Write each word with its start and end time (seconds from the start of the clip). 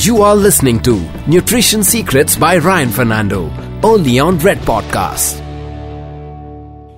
You 0.00 0.20
are 0.20 0.36
listening 0.36 0.80
to 0.82 1.00
Nutrition 1.26 1.82
Secrets 1.82 2.36
by 2.36 2.58
Ryan 2.58 2.90
Fernando, 2.90 3.50
only 3.82 4.18
on 4.18 4.38
Red 4.38 4.58
Podcast. 4.58 5.40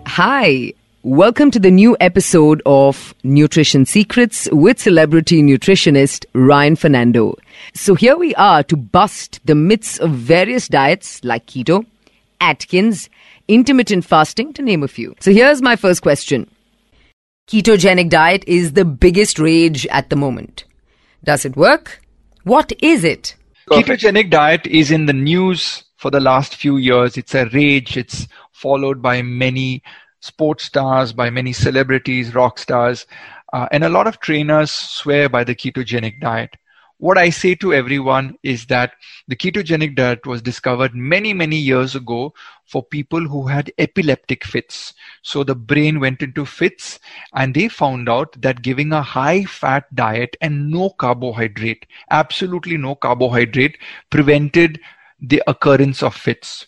Hi, 0.04 0.72
welcome 1.04 1.52
to 1.52 1.60
the 1.60 1.70
new 1.70 1.96
episode 2.00 2.60
of 2.66 3.14
Nutrition 3.22 3.86
Secrets 3.86 4.48
with 4.50 4.80
celebrity 4.80 5.42
nutritionist 5.42 6.26
Ryan 6.32 6.74
Fernando. 6.74 7.36
So 7.72 7.94
here 7.94 8.16
we 8.16 8.34
are 8.34 8.64
to 8.64 8.76
bust 8.76 9.38
the 9.44 9.54
myths 9.54 9.98
of 10.00 10.10
various 10.10 10.66
diets 10.66 11.22
like 11.22 11.46
keto, 11.46 11.86
Atkins, 12.40 13.08
intermittent 13.46 14.06
fasting, 14.06 14.52
to 14.54 14.62
name 14.62 14.82
a 14.82 14.88
few. 14.88 15.14
So 15.20 15.32
here's 15.32 15.62
my 15.62 15.76
first 15.76 16.02
question. 16.02 16.50
Ketogenic 17.46 18.10
diet 18.10 18.42
is 18.48 18.72
the 18.72 18.84
biggest 18.84 19.38
rage 19.38 19.86
at 19.86 20.10
the 20.10 20.16
moment. 20.16 20.64
Does 21.22 21.44
it 21.44 21.56
work? 21.56 22.02
What 22.48 22.72
is 22.80 23.04
it? 23.04 23.36
Ketogenic 23.70 24.30
diet 24.30 24.66
is 24.66 24.90
in 24.90 25.04
the 25.04 25.12
news 25.12 25.84
for 25.98 26.10
the 26.10 26.18
last 26.18 26.56
few 26.56 26.78
years. 26.78 27.18
It's 27.18 27.34
a 27.34 27.44
rage. 27.50 27.98
It's 27.98 28.26
followed 28.52 29.02
by 29.02 29.20
many 29.20 29.82
sports 30.20 30.64
stars, 30.64 31.12
by 31.12 31.28
many 31.28 31.52
celebrities, 31.52 32.34
rock 32.34 32.58
stars, 32.58 33.04
uh, 33.52 33.68
and 33.70 33.84
a 33.84 33.90
lot 33.90 34.06
of 34.06 34.20
trainers 34.20 34.70
swear 34.70 35.28
by 35.28 35.44
the 35.44 35.54
ketogenic 35.54 36.20
diet 36.22 36.56
what 36.98 37.16
I 37.16 37.30
say 37.30 37.54
to 37.56 37.72
everyone 37.72 38.36
is 38.42 38.66
that 38.66 38.92
the 39.28 39.36
ketogenic 39.36 39.94
diet 39.94 40.26
was 40.26 40.42
discovered 40.42 40.94
many, 40.94 41.32
many 41.32 41.56
years 41.56 41.94
ago 41.94 42.34
for 42.66 42.82
people 42.82 43.20
who 43.20 43.46
had 43.46 43.72
epileptic 43.78 44.44
fits. 44.44 44.94
So 45.22 45.44
the 45.44 45.54
brain 45.54 46.00
went 46.00 46.22
into 46.22 46.44
fits 46.44 46.98
and 47.34 47.54
they 47.54 47.68
found 47.68 48.08
out 48.08 48.40
that 48.42 48.62
giving 48.62 48.92
a 48.92 49.02
high 49.02 49.44
fat 49.44 49.94
diet 49.94 50.36
and 50.40 50.70
no 50.70 50.90
carbohydrate, 50.90 51.86
absolutely 52.10 52.76
no 52.76 52.96
carbohydrate, 52.96 53.78
prevented 54.10 54.80
the 55.20 55.42
occurrence 55.46 56.02
of 56.02 56.14
fits. 56.14 56.66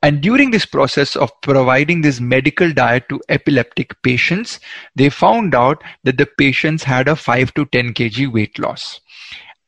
And 0.00 0.20
during 0.20 0.52
this 0.52 0.64
process 0.64 1.16
of 1.16 1.32
providing 1.40 2.02
this 2.02 2.20
medical 2.20 2.72
diet 2.72 3.08
to 3.08 3.20
epileptic 3.28 4.00
patients, 4.02 4.60
they 4.94 5.08
found 5.08 5.56
out 5.56 5.82
that 6.04 6.18
the 6.18 6.26
patients 6.26 6.84
had 6.84 7.08
a 7.08 7.16
5 7.16 7.52
to 7.54 7.66
10 7.66 7.94
kg 7.94 8.32
weight 8.32 8.58
loss. 8.60 9.00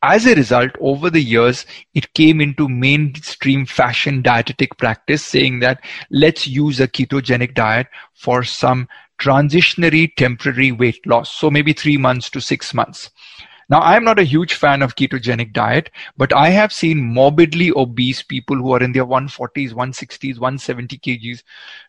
As 0.02 0.26
a 0.26 0.34
result, 0.34 0.70
over 0.80 1.10
the 1.10 1.20
years, 1.20 1.66
it 1.92 2.12
came 2.14 2.40
into 2.40 2.68
mainstream 2.68 3.66
fashion 3.66 4.22
dietetic 4.22 4.76
practice 4.78 5.24
saying 5.24 5.58
that 5.60 5.82
let's 6.10 6.46
use 6.46 6.78
a 6.78 6.86
ketogenic 6.86 7.54
diet 7.54 7.88
for 8.14 8.44
some 8.44 8.86
transitionary 9.18 10.14
temporary 10.14 10.70
weight 10.70 11.04
loss. 11.04 11.32
So 11.32 11.50
maybe 11.50 11.72
three 11.72 11.96
months 11.96 12.30
to 12.30 12.40
six 12.40 12.72
months. 12.72 13.10
Now, 13.70 13.80
I'm 13.80 14.02
not 14.02 14.18
a 14.18 14.24
huge 14.24 14.54
fan 14.54 14.80
of 14.80 14.96
ketogenic 14.96 15.52
diet, 15.52 15.90
but 16.16 16.32
I 16.32 16.48
have 16.48 16.72
seen 16.72 17.02
morbidly 17.02 17.70
obese 17.76 18.22
people 18.22 18.56
who 18.56 18.72
are 18.72 18.82
in 18.82 18.92
their 18.92 19.04
140s, 19.04 19.74
160s, 19.74 20.38
170 20.38 20.96
kgs 20.96 21.42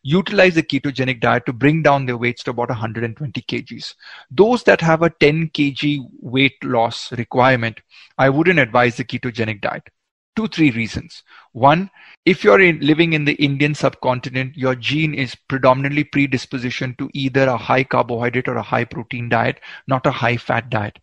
utilize 0.04 0.56
the 0.56 0.64
ketogenic 0.64 1.22
diet 1.22 1.46
to 1.46 1.54
bring 1.54 1.82
down 1.82 2.06
their 2.06 2.18
weights 2.18 2.44
to 2.44 2.52
about 2.52 2.68
120 2.68 3.42
kgs. 3.42 3.96
Those 4.30 4.64
that 4.64 4.82
have 4.82 5.04
a 5.04 5.10
10 5.10 5.52
kg 5.52 6.06
weight 6.20 6.62
loss 6.66 7.14
requirement, 7.14 7.80
I 8.18 8.28
wouldn't 8.28 8.60
advise 8.60 8.98
the 8.98 9.06
ketogenic 9.06 9.62
diet. 9.62 9.88
Two, 10.36 10.50
three 10.50 10.72
reasons. 10.72 11.24
One, 11.54 11.90
if 12.26 12.44
you're 12.44 12.60
in, 12.60 12.82
living 12.82 13.14
in 13.14 13.24
the 13.24 13.36
Indian 13.36 13.74
subcontinent, 13.74 14.58
your 14.58 14.76
gene 14.76 15.14
is 15.14 15.34
predominantly 15.48 16.04
predisposition 16.04 16.96
to 16.98 17.10
either 17.14 17.48
a 17.48 17.58
high 17.58 17.86
carbohydrate 17.86 18.50
or 18.50 18.58
a 18.58 18.62
high 18.62 18.86
protein 18.86 19.30
diet, 19.30 19.62
not 19.88 20.06
a 20.06 20.12
high 20.12 20.38
fat 20.38 20.70
diet 20.70 21.00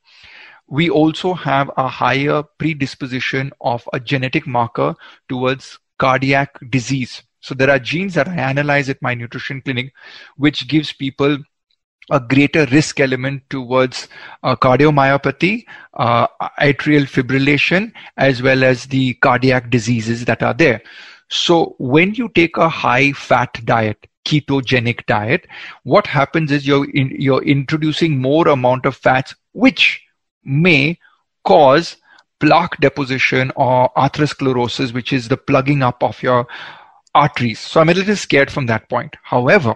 we 0.69 0.91
also 0.91 1.34
have 1.34 1.70
a 1.77 1.89
higher 1.89 2.42
predisposition 2.59 3.53
of 3.61 3.89
a 3.92 4.00
genetic 4.00 4.47
marker 4.47 4.95
towards 5.28 5.78
cardiac 5.98 6.58
disease. 6.70 7.23
So 7.41 7.55
there 7.55 7.70
are 7.70 7.78
genes 7.78 8.14
that 8.14 8.28
I 8.28 8.34
analyze 8.34 8.89
at 8.89 9.00
my 9.00 9.14
nutrition 9.14 9.61
clinic, 9.61 9.92
which 10.36 10.67
gives 10.67 10.92
people 10.92 11.39
a 12.11 12.20
greater 12.20 12.67
risk 12.67 13.01
element 13.01 13.42
towards 13.51 14.08
uh, 14.42 14.55
cardiomyopathy, 14.57 15.64
uh, 15.95 16.27
atrial 16.61 17.05
fibrillation, 17.05 17.92
as 18.17 18.42
well 18.42 18.64
as 18.64 18.86
the 18.86 19.14
cardiac 19.14 19.70
diseases 19.70 20.24
that 20.24 20.42
are 20.42 20.55
there. 20.55 20.83
So 21.30 21.74
when 21.79 22.14
you 22.14 22.29
take 22.29 22.57
a 22.57 22.69
high 22.69 23.13
fat 23.13 23.61
diet, 23.64 24.07
ketogenic 24.24 25.07
diet, 25.07 25.46
what 25.85 26.07
happens 26.07 26.51
is 26.52 26.67
you're 26.67 26.89
in, 26.90 27.14
you're 27.19 27.42
introducing 27.42 28.20
more 28.20 28.48
amount 28.48 28.86
of 28.86 28.96
fats, 28.96 29.35
which 29.52 30.02
may 30.46 30.98
cause 31.45 31.96
plaque 32.40 32.79
deposition 32.80 33.52
or 33.57 33.90
atherosclerosis, 33.96 34.95
which 34.95 35.12
is 35.12 35.29
the 35.29 35.36
plugging 35.36 35.83
up 35.83 36.02
of 36.02 36.23
your 36.23 36.46
arteries. 37.14 37.58
So 37.58 37.80
I'm 37.80 37.89
a 37.89 37.95
little 37.95 38.17
scared 38.17 38.51
from 38.51 38.67
that 38.67 38.89
point. 38.89 39.17
However, 39.23 39.74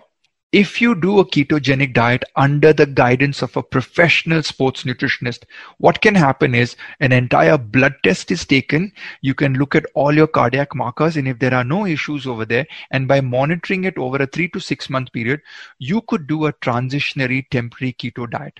if 0.52 0.80
you 0.80 1.00
do 1.00 1.20
a 1.20 1.24
ketogenic 1.24 1.94
diet 1.94 2.24
under 2.34 2.72
the 2.72 2.84
guidance 2.84 3.40
of 3.40 3.56
a 3.56 3.62
professional 3.62 4.42
sports 4.42 4.82
nutritionist, 4.82 5.44
what 5.78 6.00
can 6.00 6.16
happen 6.16 6.56
is 6.56 6.74
an 6.98 7.12
entire 7.12 7.56
blood 7.56 7.94
test 8.02 8.32
is 8.32 8.44
taken. 8.44 8.90
You 9.22 9.34
can 9.34 9.54
look 9.54 9.76
at 9.76 9.86
all 9.94 10.12
your 10.12 10.26
cardiac 10.26 10.74
markers, 10.74 11.16
and 11.16 11.28
if 11.28 11.38
there 11.38 11.54
are 11.54 11.62
no 11.62 11.86
issues 11.86 12.26
over 12.26 12.44
there, 12.44 12.66
and 12.90 13.06
by 13.06 13.20
monitoring 13.20 13.84
it 13.84 13.96
over 13.96 14.16
a 14.16 14.26
three 14.26 14.48
to 14.48 14.60
six 14.60 14.90
month 14.90 15.12
period, 15.12 15.40
you 15.78 16.00
could 16.02 16.26
do 16.26 16.46
a 16.46 16.52
transitionary 16.54 17.48
temporary 17.50 17.92
keto 17.92 18.28
diet. 18.28 18.58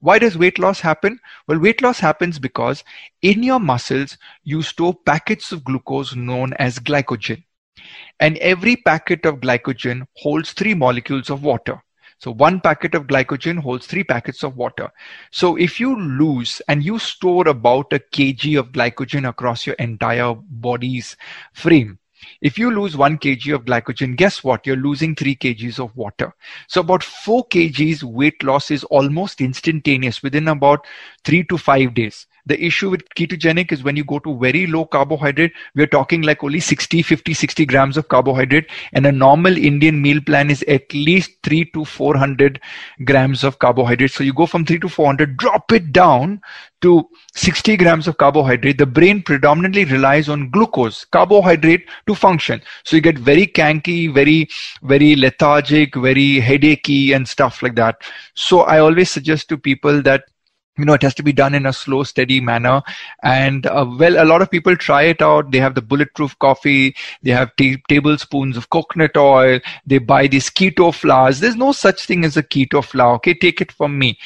Why 0.00 0.18
does 0.18 0.36
weight 0.36 0.58
loss 0.58 0.80
happen? 0.80 1.18
Well, 1.48 1.58
weight 1.58 1.82
loss 1.82 2.00
happens 2.00 2.38
because 2.38 2.84
in 3.22 3.42
your 3.42 3.58
muscles, 3.58 4.18
you 4.44 4.62
store 4.62 4.94
packets 4.94 5.52
of 5.52 5.64
glucose 5.64 6.14
known 6.14 6.52
as 6.54 6.78
glycogen. 6.78 7.44
And 8.20 8.36
every 8.38 8.76
packet 8.76 9.24
of 9.26 9.40
glycogen 9.40 10.06
holds 10.16 10.52
three 10.52 10.74
molecules 10.74 11.30
of 11.30 11.42
water. 11.42 11.82
So 12.18 12.30
one 12.30 12.60
packet 12.60 12.94
of 12.94 13.06
glycogen 13.06 13.58
holds 13.58 13.86
three 13.86 14.04
packets 14.04 14.42
of 14.42 14.56
water. 14.56 14.90
So 15.30 15.56
if 15.56 15.78
you 15.78 15.98
lose 15.98 16.62
and 16.68 16.82
you 16.82 16.98
store 16.98 17.46
about 17.48 17.92
a 17.92 17.98
kg 17.98 18.58
of 18.58 18.72
glycogen 18.72 19.28
across 19.28 19.66
your 19.66 19.76
entire 19.76 20.34
body's 20.34 21.16
frame, 21.52 21.98
if 22.40 22.58
you 22.58 22.70
lose 22.70 22.96
1 22.96 23.18
kg 23.18 23.54
of 23.54 23.64
glycogen, 23.64 24.16
guess 24.16 24.42
what? 24.44 24.66
You're 24.66 24.76
losing 24.76 25.14
3 25.14 25.36
kgs 25.36 25.78
of 25.78 25.94
water. 25.96 26.34
So 26.68 26.80
about 26.80 27.02
4 27.02 27.46
kgs 27.48 28.02
weight 28.02 28.42
loss 28.42 28.70
is 28.70 28.84
almost 28.84 29.40
instantaneous 29.40 30.22
within 30.22 30.48
about 30.48 30.86
3 31.24 31.44
to 31.44 31.58
5 31.58 31.94
days. 31.94 32.26
The 32.46 32.62
issue 32.64 32.90
with 32.90 33.08
ketogenic 33.16 33.72
is 33.72 33.82
when 33.82 33.96
you 33.96 34.04
go 34.04 34.18
to 34.20 34.38
very 34.38 34.66
low 34.66 34.84
carbohydrate, 34.84 35.52
we're 35.74 35.86
talking 35.86 36.22
like 36.22 36.42
only 36.44 36.60
60, 36.60 37.02
50, 37.02 37.34
60 37.34 37.66
grams 37.66 37.96
of 37.96 38.08
carbohydrate. 38.08 38.70
And 38.92 39.06
a 39.06 39.12
normal 39.12 39.56
Indian 39.56 40.00
meal 40.00 40.20
plan 40.20 40.50
is 40.50 40.64
at 40.68 40.92
least 40.94 41.30
3 41.42 41.66
to 41.74 41.84
400 41.84 42.60
grams 43.04 43.44
of 43.44 43.58
carbohydrate. 43.58 44.12
So 44.12 44.24
you 44.24 44.32
go 44.32 44.46
from 44.46 44.64
3 44.64 44.78
to 44.80 44.88
400, 44.88 45.36
drop 45.36 45.72
it 45.72 45.92
down 45.92 46.40
to 46.82 47.08
60 47.34 47.76
grams 47.78 48.06
of 48.06 48.18
carbohydrate. 48.18 48.78
The 48.78 48.86
brain 48.86 49.22
predominantly 49.22 49.84
relies 49.84 50.28
on 50.28 50.50
glucose, 50.50 51.04
carbohydrate 51.04 51.88
to 52.06 52.14
function. 52.14 52.62
So 52.84 52.96
you 52.96 53.02
get 53.02 53.18
very 53.18 53.46
cranky, 53.46 54.06
very, 54.06 54.48
very 54.82 55.16
lethargic, 55.16 55.96
very 55.96 56.40
headachy 56.40 57.12
and 57.14 57.26
stuff 57.26 57.62
like 57.62 57.74
that. 57.76 57.96
So 58.34 58.60
I 58.60 58.78
always 58.78 59.10
suggest 59.10 59.48
to 59.48 59.58
people 59.58 60.02
that 60.02 60.24
you 60.78 60.84
know 60.84 60.94
it 60.94 61.02
has 61.02 61.14
to 61.14 61.22
be 61.22 61.32
done 61.32 61.54
in 61.54 61.66
a 61.66 61.72
slow 61.72 62.02
steady 62.02 62.40
manner. 62.40 62.82
And 63.22 63.66
uh, 63.66 63.86
well 63.98 64.22
a 64.22 64.24
lot 64.24 64.42
of 64.42 64.50
people 64.50 64.76
try 64.76 65.02
it 65.02 65.22
out. 65.22 65.50
They 65.50 65.58
have 65.58 65.74
the 65.74 65.82
bulletproof 65.82 66.38
coffee. 66.38 66.94
They 67.22 67.30
have 67.32 67.54
t- 67.56 67.82
tablespoons 67.88 68.56
of 68.56 68.70
coconut 68.70 69.16
oil. 69.16 69.60
They 69.86 69.98
buy 69.98 70.26
these 70.26 70.50
keto 70.50 70.94
flours. 70.94 71.40
There's 71.40 71.56
no 71.56 71.72
such 71.72 72.04
thing 72.06 72.24
as 72.24 72.36
a 72.36 72.42
keto 72.42 72.84
flour. 72.84 73.14
Okay 73.16 73.34
take 73.34 73.60
it 73.60 73.72
from 73.72 73.98
me 73.98 74.18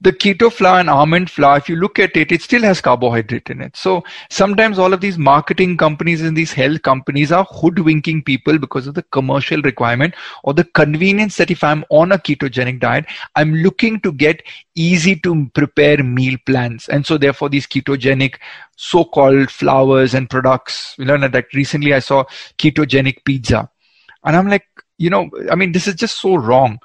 the 0.00 0.12
keto 0.12 0.52
flour 0.52 0.80
and 0.80 0.90
almond 0.90 1.30
flour, 1.30 1.56
if 1.56 1.68
you 1.68 1.76
look 1.76 1.98
at 1.98 2.16
it, 2.16 2.30
it 2.30 2.42
still 2.42 2.62
has 2.62 2.80
carbohydrate 2.80 3.48
in 3.50 3.60
it. 3.60 3.76
So 3.76 4.04
sometimes 4.30 4.78
all 4.78 4.92
of 4.92 5.00
these 5.00 5.16
marketing 5.16 5.76
companies 5.76 6.22
and 6.22 6.36
these 6.36 6.52
health 6.52 6.82
companies 6.82 7.32
are 7.32 7.44
hoodwinking 7.44 8.24
people 8.24 8.58
because 8.58 8.86
of 8.86 8.94
the 8.94 9.02
commercial 9.04 9.62
requirement 9.62 10.14
or 10.44 10.54
the 10.54 10.64
convenience 10.64 11.36
that 11.38 11.50
if 11.50 11.64
I'm 11.64 11.84
on 11.90 12.12
a 12.12 12.18
ketogenic 12.18 12.80
diet, 12.80 13.06
I'm 13.34 13.54
looking 13.54 14.00
to 14.00 14.12
get 14.12 14.42
easy 14.74 15.16
to 15.20 15.50
prepare 15.54 16.02
meal 16.02 16.36
plans. 16.44 16.88
And 16.88 17.06
so 17.06 17.16
therefore 17.16 17.48
these 17.48 17.66
ketogenic 17.66 18.36
so-called 18.76 19.50
flours 19.50 20.14
and 20.14 20.28
products, 20.28 20.94
you 20.98 21.06
know, 21.06 21.16
like 21.16 21.52
recently 21.54 21.94
I 21.94 22.00
saw 22.00 22.24
ketogenic 22.58 23.24
pizza. 23.24 23.70
And 24.24 24.36
I'm 24.36 24.48
like, 24.48 24.66
you 24.98 25.08
know, 25.08 25.30
I 25.50 25.54
mean, 25.54 25.72
this 25.72 25.86
is 25.86 25.94
just 25.94 26.20
so 26.20 26.34
wrong. 26.34 26.78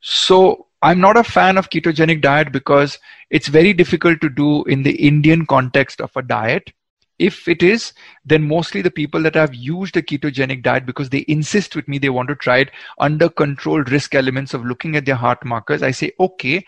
So 0.00 0.66
I'm 0.84 1.00
not 1.00 1.16
a 1.16 1.24
fan 1.24 1.56
of 1.56 1.70
ketogenic 1.70 2.20
diet 2.20 2.52
because 2.52 2.98
it's 3.30 3.48
very 3.48 3.72
difficult 3.72 4.20
to 4.20 4.28
do 4.28 4.64
in 4.64 4.82
the 4.82 4.94
Indian 4.96 5.46
context 5.46 5.98
of 6.02 6.14
a 6.14 6.20
diet. 6.20 6.74
If 7.18 7.48
it 7.48 7.62
is, 7.62 7.94
then 8.26 8.46
mostly 8.46 8.82
the 8.82 8.90
people 8.90 9.22
that 9.22 9.34
have 9.34 9.54
used 9.54 9.96
a 9.96 10.02
ketogenic 10.02 10.62
diet 10.62 10.84
because 10.84 11.08
they 11.08 11.24
insist 11.26 11.74
with 11.74 11.88
me 11.88 11.96
they 11.96 12.10
want 12.10 12.28
to 12.28 12.34
try 12.34 12.58
it 12.58 12.70
under 12.98 13.30
controlled 13.30 13.90
risk 13.90 14.14
elements 14.14 14.52
of 14.52 14.66
looking 14.66 14.94
at 14.94 15.06
their 15.06 15.14
heart 15.14 15.42
markers, 15.42 15.82
I 15.82 15.90
say, 15.90 16.12
okay, 16.20 16.66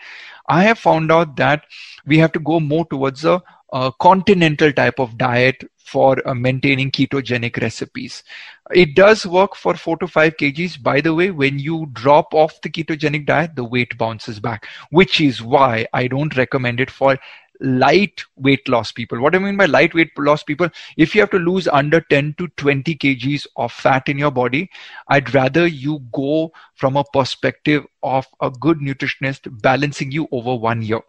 I 0.49 0.63
have 0.63 0.79
found 0.79 1.11
out 1.11 1.35
that 1.35 1.65
we 2.07 2.17
have 2.17 2.31
to 2.31 2.39
go 2.39 2.59
more 2.59 2.87
towards 2.87 3.23
a 3.23 3.43
a 3.73 3.91
continental 3.99 4.71
type 4.71 4.99
of 4.99 5.17
diet 5.17 5.63
for 5.77 6.17
uh, 6.27 6.33
maintaining 6.33 6.91
ketogenic 6.91 7.61
recipes. 7.61 8.23
It 8.71 8.93
does 8.93 9.25
work 9.25 9.55
for 9.55 9.75
four 9.75 9.97
to 9.97 10.07
five 10.07 10.35
kgs. 10.35 10.81
By 10.81 10.99
the 10.99 11.13
way, 11.13 11.31
when 11.31 11.59
you 11.59 11.87
drop 11.93 12.33
off 12.33 12.61
the 12.61 12.69
ketogenic 12.69 13.25
diet, 13.25 13.55
the 13.55 13.63
weight 13.63 13.97
bounces 13.97 14.39
back, 14.39 14.67
which 14.89 15.21
is 15.21 15.41
why 15.41 15.87
I 15.93 16.07
don't 16.07 16.35
recommend 16.35 16.81
it 16.81 16.91
for 16.91 17.17
light 17.59 18.23
weight 18.35 18.67
loss 18.67 18.91
people. 18.91 19.19
What 19.19 19.33
do 19.33 19.39
I 19.39 19.43
mean 19.43 19.57
by 19.57 19.65
light 19.65 19.93
weight 19.93 20.11
loss 20.17 20.43
people, 20.43 20.69
if 20.97 21.15
you 21.15 21.21
have 21.21 21.31
to 21.31 21.39
lose 21.39 21.67
under 21.67 22.01
10 22.01 22.35
to 22.37 22.47
20 22.49 22.95
kgs 22.95 23.47
of 23.55 23.71
fat 23.71 24.09
in 24.09 24.17
your 24.17 24.31
body, 24.31 24.69
I'd 25.07 25.33
rather 25.33 25.65
you 25.65 25.99
go 26.11 26.51
from 26.75 26.97
a 26.97 27.03
perspective 27.05 27.85
of 28.03 28.27
a 28.41 28.51
good 28.51 28.79
nutritionist 28.79 29.61
balancing 29.61 30.11
you 30.11 30.27
over 30.31 30.55
one 30.55 30.81
year. 30.81 31.01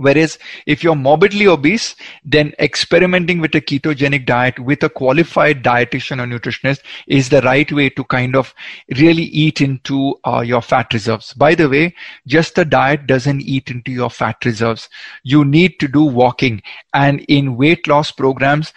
Whereas 0.00 0.38
if 0.64 0.82
you're 0.82 0.94
morbidly 0.94 1.46
obese, 1.46 1.94
then 2.24 2.54
experimenting 2.58 3.38
with 3.38 3.54
a 3.54 3.60
ketogenic 3.60 4.24
diet 4.24 4.58
with 4.58 4.82
a 4.82 4.88
qualified 4.88 5.62
dietitian 5.62 6.22
or 6.22 6.26
nutritionist 6.26 6.80
is 7.06 7.28
the 7.28 7.42
right 7.42 7.70
way 7.70 7.90
to 7.90 8.04
kind 8.04 8.34
of 8.34 8.54
really 8.96 9.24
eat 9.24 9.60
into 9.60 10.16
uh, 10.24 10.40
your 10.40 10.62
fat 10.62 10.94
reserves. 10.94 11.34
By 11.34 11.54
the 11.54 11.68
way, 11.68 11.94
just 12.26 12.56
a 12.56 12.64
diet 12.64 13.06
doesn't 13.06 13.42
eat 13.42 13.70
into 13.70 13.92
your 13.92 14.08
fat 14.08 14.42
reserves. 14.42 14.88
You 15.22 15.44
need 15.44 15.78
to 15.80 15.86
do 15.86 16.02
walking. 16.02 16.62
And 16.94 17.20
in 17.28 17.58
weight 17.58 17.86
loss 17.86 18.10
programs, 18.10 18.72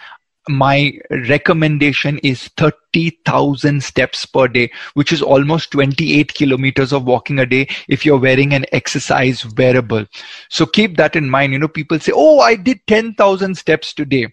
my 0.48 0.98
recommendation 1.10 2.18
is 2.18 2.48
30,000 2.56 3.82
steps 3.82 4.26
per 4.26 4.48
day, 4.48 4.70
which 4.94 5.12
is 5.12 5.22
almost 5.22 5.70
28 5.72 6.34
kilometers 6.34 6.92
of 6.92 7.04
walking 7.04 7.38
a 7.38 7.46
day 7.46 7.68
if 7.88 8.04
you're 8.04 8.18
wearing 8.18 8.52
an 8.52 8.66
exercise 8.72 9.44
wearable. 9.56 10.06
So 10.50 10.66
keep 10.66 10.96
that 10.98 11.16
in 11.16 11.30
mind. 11.30 11.52
You 11.52 11.58
know, 11.60 11.68
people 11.68 11.98
say, 11.98 12.12
Oh, 12.14 12.40
I 12.40 12.56
did 12.56 12.80
10,000 12.86 13.56
steps 13.56 13.94
today. 13.94 14.28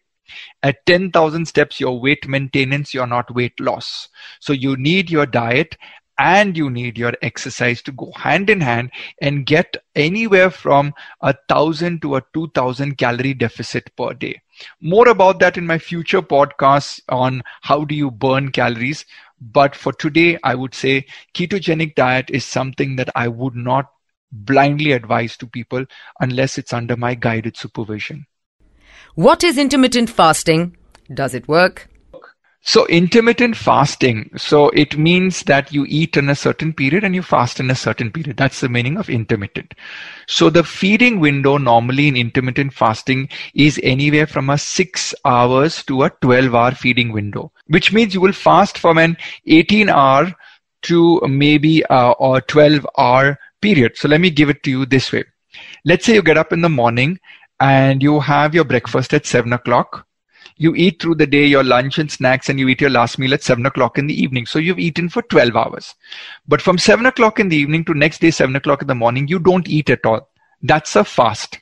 At 0.63 0.85
10,000 0.85 1.45
steps, 1.45 1.79
your 1.79 1.99
weight 1.99 2.27
maintenance, 2.27 2.93
you're 2.93 3.07
not 3.07 3.33
weight 3.33 3.59
loss. 3.59 4.07
So 4.39 4.53
you 4.53 4.77
need 4.77 5.09
your 5.09 5.25
diet 5.25 5.75
and 6.17 6.55
you 6.55 6.69
need 6.69 6.97
your 6.97 7.13
exercise 7.21 7.81
to 7.81 7.91
go 7.91 8.11
hand 8.15 8.49
in 8.49 8.61
hand 8.61 8.91
and 9.21 9.45
get 9.45 9.75
anywhere 9.95 10.51
from 10.51 10.93
a 11.21 11.35
thousand 11.49 12.01
to 12.03 12.15
a 12.15 12.23
2000 12.33 12.97
calorie 12.97 13.33
deficit 13.33 13.89
per 13.95 14.13
day. 14.13 14.41
More 14.81 15.07
about 15.07 15.39
that 15.39 15.57
in 15.57 15.67
my 15.67 15.77
future 15.77 16.21
podcasts 16.21 17.01
on 17.09 17.43
how 17.61 17.83
do 17.85 17.95
you 17.95 18.11
burn 18.11 18.51
calories. 18.51 19.05
But 19.39 19.75
for 19.75 19.91
today, 19.91 20.37
I 20.43 20.55
would 20.55 20.75
say 20.75 21.05
ketogenic 21.33 21.95
diet 21.95 22.29
is 22.29 22.45
something 22.45 22.95
that 22.97 23.09
I 23.15 23.27
would 23.27 23.55
not 23.55 23.87
blindly 24.31 24.93
advise 24.93 25.35
to 25.37 25.47
people 25.47 25.85
unless 26.19 26.57
it's 26.57 26.73
under 26.73 26.95
my 26.95 27.15
guided 27.15 27.57
supervision. 27.57 28.27
What 29.15 29.43
is 29.43 29.57
intermittent 29.57 30.09
fasting? 30.09 30.77
Does 31.13 31.33
it 31.33 31.47
work? 31.47 31.90
So 32.63 32.85
intermittent 32.87 33.57
fasting, 33.57 34.29
so 34.37 34.69
it 34.69 34.95
means 34.95 35.41
that 35.43 35.73
you 35.73 35.83
eat 35.89 36.15
in 36.15 36.29
a 36.29 36.35
certain 36.35 36.73
period 36.73 37.03
and 37.03 37.15
you 37.15 37.23
fast 37.23 37.59
in 37.59 37.71
a 37.71 37.75
certain 37.75 38.11
period. 38.11 38.37
That's 38.37 38.59
the 38.59 38.69
meaning 38.69 38.97
of 38.97 39.09
intermittent. 39.09 39.73
So 40.27 40.51
the 40.51 40.63
feeding 40.63 41.19
window 41.19 41.57
normally 41.57 42.07
in 42.07 42.15
intermittent 42.15 42.73
fasting 42.73 43.29
is 43.55 43.79
anywhere 43.81 44.27
from 44.27 44.51
a 44.51 44.59
6 44.59 45.15
hours 45.25 45.83
to 45.85 46.03
a 46.03 46.11
12 46.21 46.53
hour 46.53 46.71
feeding 46.71 47.11
window, 47.11 47.51
which 47.65 47.91
means 47.91 48.13
you 48.13 48.21
will 48.21 48.31
fast 48.31 48.77
from 48.77 48.99
an 48.99 49.17
18 49.47 49.89
hour 49.89 50.31
to 50.83 51.19
maybe 51.27 51.83
uh, 51.85 52.13
a, 52.19 52.33
a 52.33 52.41
12 52.41 52.85
hour 52.95 53.39
period. 53.61 53.97
So 53.97 54.07
let 54.07 54.21
me 54.21 54.29
give 54.29 54.49
it 54.49 54.61
to 54.63 54.69
you 54.69 54.85
this 54.85 55.11
way. 55.11 55.23
Let's 55.83 56.05
say 56.05 56.13
you 56.13 56.21
get 56.21 56.37
up 56.37 56.53
in 56.53 56.61
the 56.61 56.69
morning 56.69 57.19
and 57.59 58.03
you 58.03 58.19
have 58.19 58.53
your 58.53 58.65
breakfast 58.65 59.15
at 59.15 59.25
7 59.25 59.51
o'clock 59.51 60.05
you 60.61 60.75
eat 60.75 61.01
through 61.01 61.15
the 61.15 61.25
day 61.25 61.43
your 61.43 61.63
lunch 61.63 61.97
and 61.97 62.11
snacks 62.11 62.47
and 62.47 62.59
you 62.59 62.67
eat 62.67 62.79
your 62.79 62.91
last 62.91 63.17
meal 63.17 63.33
at 63.33 63.41
7 63.41 63.65
o'clock 63.65 63.97
in 63.97 64.05
the 64.05 64.21
evening. 64.21 64.45
So 64.45 64.59
you've 64.59 64.77
eaten 64.77 65.09
for 65.09 65.23
12 65.23 65.55
hours. 65.55 65.95
But 66.47 66.61
from 66.61 66.77
7 66.77 67.07
o'clock 67.07 67.39
in 67.39 67.49
the 67.49 67.57
evening 67.57 67.83
to 67.85 67.95
next 67.95 68.21
day 68.21 68.29
7 68.29 68.55
o'clock 68.55 68.83
in 68.83 68.87
the 68.87 68.93
morning, 68.93 69.27
you 69.27 69.39
don't 69.39 69.67
eat 69.67 69.89
at 69.89 70.05
all. 70.05 70.29
That's 70.61 70.95
a 70.95 71.03
fast. 71.03 71.57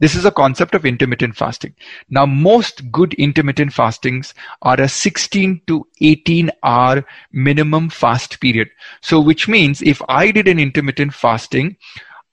This 0.00 0.16
is 0.16 0.24
a 0.24 0.32
concept 0.32 0.74
of 0.74 0.84
intermittent 0.84 1.36
fasting. 1.36 1.76
Now, 2.08 2.26
most 2.26 2.90
good 2.90 3.14
intermittent 3.14 3.72
fastings 3.72 4.34
are 4.62 4.80
a 4.80 4.88
16 4.88 5.60
to 5.68 5.86
18 6.00 6.50
hour 6.64 7.04
minimum 7.30 7.88
fast 7.88 8.40
period. 8.40 8.68
So, 9.00 9.20
which 9.20 9.46
means 9.46 9.80
if 9.80 10.02
I 10.08 10.32
did 10.32 10.48
an 10.48 10.58
intermittent 10.58 11.14
fasting, 11.14 11.76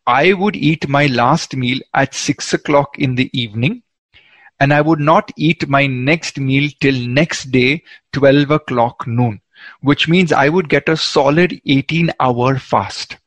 I 0.08 0.34
would 0.34 0.56
eat 0.56 0.90
my 0.90 1.06
last 1.06 1.56
meal 1.56 1.80
at 1.94 2.16
6 2.16 2.54
o'clock 2.54 2.98
in 2.98 3.14
the 3.14 3.30
evening 3.40 3.84
and 4.60 4.74
I 4.74 4.82
would 4.82 5.00
not 5.00 5.32
eat 5.36 5.68
my 5.68 5.88
next 5.88 6.40
meal 6.40 6.70
till 6.80 7.08
next 7.08 7.52
day, 7.52 7.84
12 8.14 8.52
o'clock 8.52 9.06
noon, 9.08 9.42
which 9.82 10.08
means 10.08 10.32
I 10.32 10.50
would 10.50 10.70
get 10.70 10.90
a 10.90 10.98
solid 10.98 11.60
18 11.66 12.12
hour 12.20 12.58
fast. 12.58 13.18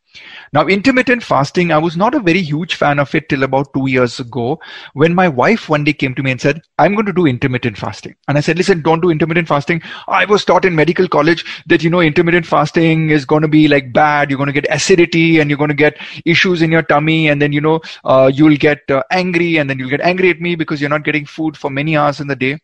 Now, 0.53 0.67
intermittent 0.67 1.23
fasting, 1.23 1.71
I 1.71 1.79
was 1.79 1.97
not 1.97 2.13
a 2.13 2.19
very 2.19 2.43
huge 2.43 2.75
fan 2.75 2.99
of 2.99 3.15
it 3.15 3.29
till 3.29 3.45
about 3.45 3.73
two 3.73 3.89
years 3.89 4.19
ago 4.19 4.59
when 4.95 5.15
my 5.15 5.29
wife 5.29 5.69
one 5.69 5.85
day 5.85 5.93
came 5.93 6.13
to 6.17 6.25
me 6.25 6.33
and 6.33 6.41
said, 6.41 6.61
I'm 6.77 6.95
going 6.95 7.07
to 7.07 7.13
do 7.13 7.25
intermittent 7.25 7.79
fasting. 7.79 8.17
And 8.27 8.37
I 8.37 8.41
said, 8.41 8.59
listen, 8.59 8.83
don't 8.83 9.01
do 9.01 9.11
intermittent 9.11 9.47
fasting. 9.47 9.81
I 10.09 10.25
was 10.25 10.45
taught 10.45 10.65
in 10.65 10.75
medical 10.75 11.07
college 11.07 11.45
that, 11.67 11.85
you 11.85 11.91
know, 11.91 12.01
intermittent 12.01 12.47
fasting 12.47 13.11
is 13.11 13.25
going 13.25 13.43
to 13.43 13.49
be 13.49 13.69
like 13.69 13.93
bad. 13.93 14.29
You're 14.29 14.39
going 14.39 14.53
to 14.53 14.61
get 14.61 14.67
acidity 14.71 15.39
and 15.39 15.49
you're 15.49 15.57
going 15.57 15.69
to 15.69 15.75
get 15.75 15.97
issues 16.25 16.63
in 16.63 16.73
your 16.73 16.83
tummy. 16.83 17.29
And 17.29 17.41
then, 17.41 17.53
you 17.53 17.61
know, 17.61 17.81
uh, 18.05 18.29
you'll 18.35 18.57
get 18.57 18.91
uh, 18.91 19.05
angry 19.13 19.57
and 19.57 19.71
then 19.71 19.79
you'll 19.79 19.89
get 19.91 20.01
angry 20.01 20.31
at 20.31 20.41
me 20.41 20.57
because 20.57 20.81
you're 20.81 20.91
not 20.91 21.05
getting 21.05 21.27
food 21.27 21.57
for 21.57 21.71
many 21.71 21.97
hours 21.97 22.19
in 22.19 22.27
the 22.27 22.35
day. 22.35 22.59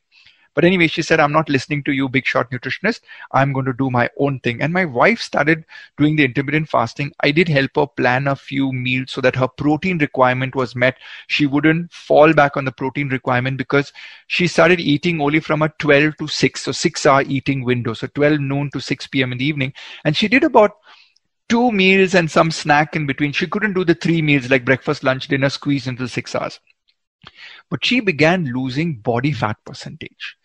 But 0.56 0.64
anyway, 0.64 0.86
she 0.86 1.02
said, 1.02 1.20
I'm 1.20 1.32
not 1.32 1.50
listening 1.50 1.84
to 1.84 1.92
you, 1.92 2.08
big 2.08 2.24
shot 2.24 2.50
nutritionist. 2.50 3.02
I'm 3.32 3.52
going 3.52 3.66
to 3.66 3.74
do 3.74 3.90
my 3.90 4.08
own 4.18 4.40
thing. 4.40 4.62
And 4.62 4.72
my 4.72 4.86
wife 4.86 5.20
started 5.20 5.66
doing 5.98 6.16
the 6.16 6.24
intermittent 6.24 6.70
fasting. 6.70 7.12
I 7.20 7.30
did 7.30 7.46
help 7.46 7.72
her 7.76 7.86
plan 7.86 8.26
a 8.26 8.34
few 8.34 8.72
meals 8.72 9.12
so 9.12 9.20
that 9.20 9.36
her 9.36 9.48
protein 9.48 9.98
requirement 9.98 10.54
was 10.54 10.74
met. 10.74 10.96
She 11.26 11.44
wouldn't 11.44 11.92
fall 11.92 12.32
back 12.32 12.56
on 12.56 12.64
the 12.64 12.72
protein 12.72 13.10
requirement 13.10 13.58
because 13.58 13.92
she 14.28 14.46
started 14.46 14.80
eating 14.80 15.20
only 15.20 15.40
from 15.40 15.60
a 15.60 15.68
12 15.78 16.16
to 16.16 16.26
6, 16.26 16.62
so 16.62 16.72
six 16.72 17.04
hour 17.04 17.20
eating 17.20 17.62
window. 17.62 17.92
So 17.92 18.06
12 18.06 18.40
noon 18.40 18.70
to 18.70 18.80
6 18.80 19.06
p.m. 19.08 19.32
in 19.32 19.38
the 19.38 19.44
evening. 19.44 19.74
And 20.06 20.16
she 20.16 20.26
did 20.26 20.42
about 20.42 20.78
two 21.50 21.70
meals 21.70 22.14
and 22.14 22.30
some 22.30 22.50
snack 22.50 22.96
in 22.96 23.04
between. 23.06 23.32
She 23.32 23.46
couldn't 23.46 23.74
do 23.74 23.84
the 23.84 23.94
three 23.94 24.22
meals 24.22 24.48
like 24.48 24.64
breakfast, 24.64 25.04
lunch, 25.04 25.28
dinner 25.28 25.50
squeezed 25.50 25.86
into 25.86 26.08
six 26.08 26.34
hours. 26.34 26.60
But 27.68 27.84
she 27.84 28.00
began 28.00 28.46
losing 28.46 28.94
body 28.94 29.32
fat 29.32 29.56
percentage. 29.66 30.36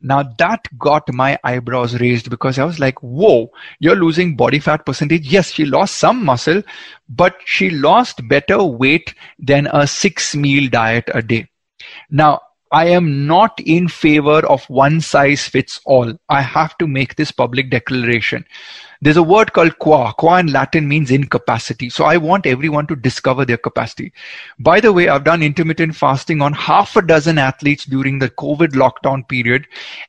Now 0.00 0.22
that 0.38 0.66
got 0.78 1.12
my 1.12 1.38
eyebrows 1.42 1.98
raised 2.00 2.30
because 2.30 2.58
I 2.58 2.64
was 2.64 2.78
like, 2.78 3.02
whoa, 3.02 3.50
you're 3.80 3.96
losing 3.96 4.36
body 4.36 4.58
fat 4.60 4.84
percentage. 4.84 5.26
Yes, 5.26 5.50
she 5.50 5.64
lost 5.64 5.96
some 5.96 6.24
muscle, 6.24 6.62
but 7.08 7.36
she 7.44 7.70
lost 7.70 8.28
better 8.28 8.62
weight 8.62 9.14
than 9.38 9.68
a 9.72 9.86
six 9.86 10.34
meal 10.36 10.68
diet 10.68 11.08
a 11.14 11.22
day. 11.22 11.48
Now, 12.10 12.40
I 12.72 12.88
am 12.88 13.26
not 13.26 13.58
in 13.60 13.88
favor 13.88 14.44
of 14.46 14.68
one 14.68 15.00
size 15.00 15.46
fits 15.46 15.80
all. 15.84 16.14
I 16.28 16.42
have 16.42 16.76
to 16.78 16.86
make 16.86 17.14
this 17.14 17.30
public 17.30 17.70
declaration. 17.70 18.44
There's 19.00 19.16
a 19.16 19.22
word 19.22 19.52
called 19.52 19.78
qua. 19.78 20.12
Qua 20.12 20.36
in 20.38 20.48
Latin 20.48 20.88
means 20.88 21.10
incapacity. 21.10 21.90
So 21.90 22.04
I 22.04 22.16
want 22.16 22.46
everyone 22.46 22.86
to 22.88 22.96
discover 22.96 23.44
their 23.44 23.56
capacity. 23.56 24.12
By 24.58 24.80
the 24.80 24.92
way, 24.92 25.08
I've 25.08 25.24
done 25.24 25.42
intermittent 25.42 25.94
fasting 25.94 26.40
on 26.42 26.52
half 26.52 26.96
a 26.96 27.02
dozen 27.02 27.38
athletes 27.38 27.84
during 27.84 28.18
the 28.18 28.30
COVID 28.30 28.68
lockdown 28.68 29.28
period, 29.28 29.66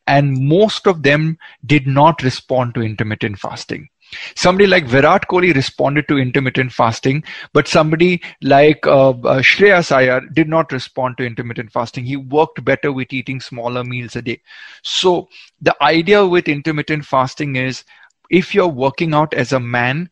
and 0.08 0.38
most 0.48 0.88
of 0.88 1.04
them 1.04 1.38
did 1.66 1.88
not 1.88 2.24
respond 2.24 2.74
to 2.76 2.82
intermittent 2.82 3.40
fasting. 3.40 3.90
Somebody 4.36 4.68
like 4.68 4.86
Virat 4.86 5.28
Kohli 5.28 5.54
responded 5.54 6.08
to 6.08 6.18
intermittent 6.18 6.72
fasting, 6.72 7.24
but 7.52 7.68
somebody 7.68 8.22
like 8.42 8.88
uh, 8.88 9.10
uh, 9.10 9.42
Shreyas 9.42 9.92
Iyer 9.92 10.22
did 10.34 10.48
not 10.48 10.72
respond 10.72 11.18
to 11.18 11.26
intermittent 11.26 11.72
fasting. 11.72 12.06
He 12.06 12.16
worked 12.16 12.64
better 12.64 12.94
with 12.94 13.12
eating 13.12 13.42
smaller 13.42 13.84
meals 13.84 14.16
a 14.16 14.22
day. 14.22 14.42
So 14.82 15.28
the 15.62 15.76
idea 15.84 16.26
with 16.26 16.48
intermittent 16.48 17.06
fasting 17.06 17.58
is 17.58 17.84
if 18.30 18.54
you're 18.54 18.68
working 18.68 19.14
out 19.14 19.34
as 19.34 19.54
a 19.54 19.60
man, 19.60 20.10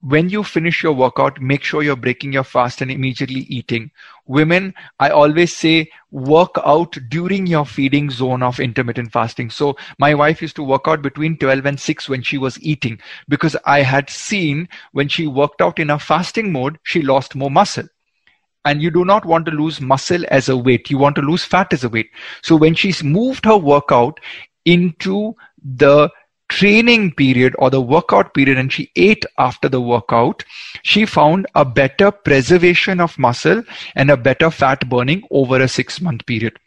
when 0.00 0.28
you 0.28 0.44
finish 0.44 0.82
your 0.82 0.92
workout, 0.92 1.40
make 1.40 1.64
sure 1.64 1.82
you're 1.82 1.96
breaking 1.96 2.32
your 2.32 2.44
fast 2.44 2.80
and 2.80 2.90
immediately 2.90 3.40
eating. 3.48 3.90
Women, 4.26 4.74
I 5.00 5.10
always 5.10 5.56
say 5.56 5.90
work 6.12 6.52
out 6.64 6.96
during 7.08 7.46
your 7.46 7.66
feeding 7.66 8.08
zone 8.10 8.42
of 8.42 8.60
intermittent 8.60 9.10
fasting. 9.10 9.50
So 9.50 9.76
my 9.98 10.14
wife 10.14 10.40
used 10.40 10.54
to 10.56 10.62
work 10.62 10.82
out 10.86 11.02
between 11.02 11.36
12 11.38 11.66
and 11.66 11.80
6 11.80 12.08
when 12.08 12.22
she 12.22 12.38
was 12.38 12.60
eating 12.62 13.00
because 13.28 13.56
I 13.64 13.82
had 13.82 14.08
seen 14.08 14.68
when 14.92 15.08
she 15.08 15.26
worked 15.26 15.60
out 15.60 15.80
in 15.80 15.90
a 15.90 15.98
fasting 15.98 16.52
mode, 16.52 16.78
she 16.84 17.02
lost 17.02 17.34
more 17.34 17.50
muscle. 17.50 17.88
And 18.64 18.82
you 18.82 18.90
do 18.90 19.04
not 19.04 19.24
want 19.24 19.46
to 19.46 19.52
lose 19.52 19.80
muscle 19.80 20.24
as 20.28 20.48
a 20.48 20.56
weight. 20.56 20.90
You 20.90 20.98
want 20.98 21.16
to 21.16 21.22
lose 21.22 21.44
fat 21.44 21.72
as 21.72 21.84
a 21.84 21.88
weight. 21.88 22.10
So 22.42 22.54
when 22.54 22.74
she's 22.74 23.02
moved 23.02 23.46
her 23.46 23.56
workout 23.56 24.20
into 24.64 25.34
the 25.64 26.10
training 26.48 27.12
period 27.12 27.54
or 27.58 27.70
the 27.70 27.80
workout 27.80 28.34
period 28.34 28.58
and 28.58 28.72
she 28.72 28.90
ate 28.96 29.24
after 29.38 29.68
the 29.68 29.80
workout, 29.80 30.44
she 30.82 31.04
found 31.04 31.46
a 31.54 31.64
better 31.64 32.10
preservation 32.10 33.00
of 33.00 33.18
muscle 33.18 33.62
and 33.94 34.10
a 34.10 34.16
better 34.16 34.50
fat 34.50 34.88
burning 34.88 35.22
over 35.30 35.60
a 35.60 35.68
six 35.68 36.00
month 36.00 36.24
period. 36.26 36.58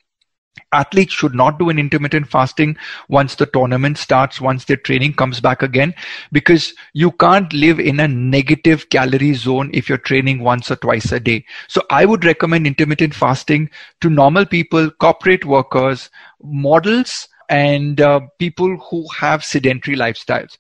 Athletes 0.74 1.14
should 1.14 1.36
not 1.36 1.60
do 1.60 1.70
an 1.70 1.80
intermittent 1.80 2.30
fasting 2.30 2.78
once 3.10 3.36
the 3.36 3.46
tournament 3.46 3.98
starts 3.98 4.40
once 4.40 4.64
their 4.66 4.78
training 4.78 5.14
comes 5.14 5.40
back 5.42 5.62
again 5.64 5.94
because 6.32 6.74
you 6.94 7.12
can't 7.12 7.52
live 7.52 7.80
in 7.80 8.00
a 8.00 8.08
negative 8.08 8.90
calorie 8.90 9.34
zone 9.34 9.70
if 9.74 9.90
you're 9.90 9.98
training 9.98 10.40
once 10.40 10.72
or 10.72 10.78
twice 10.78 11.12
a 11.12 11.20
day. 11.20 11.44
So 11.68 11.82
i 11.90 12.06
would 12.06 12.24
recommend 12.24 12.68
intermittent 12.68 13.14
fasting 13.14 13.70
to 14.00 14.10
normal 14.10 14.46
people 14.46 14.90
corporate 14.92 15.44
workers 15.46 16.10
models 16.42 17.28
and 17.52 18.02
uh, 18.02 18.22
people 18.40 18.76
who 18.90 19.08
have 19.10 19.46
sedentary 19.46 19.96
lifestyles 19.96 20.58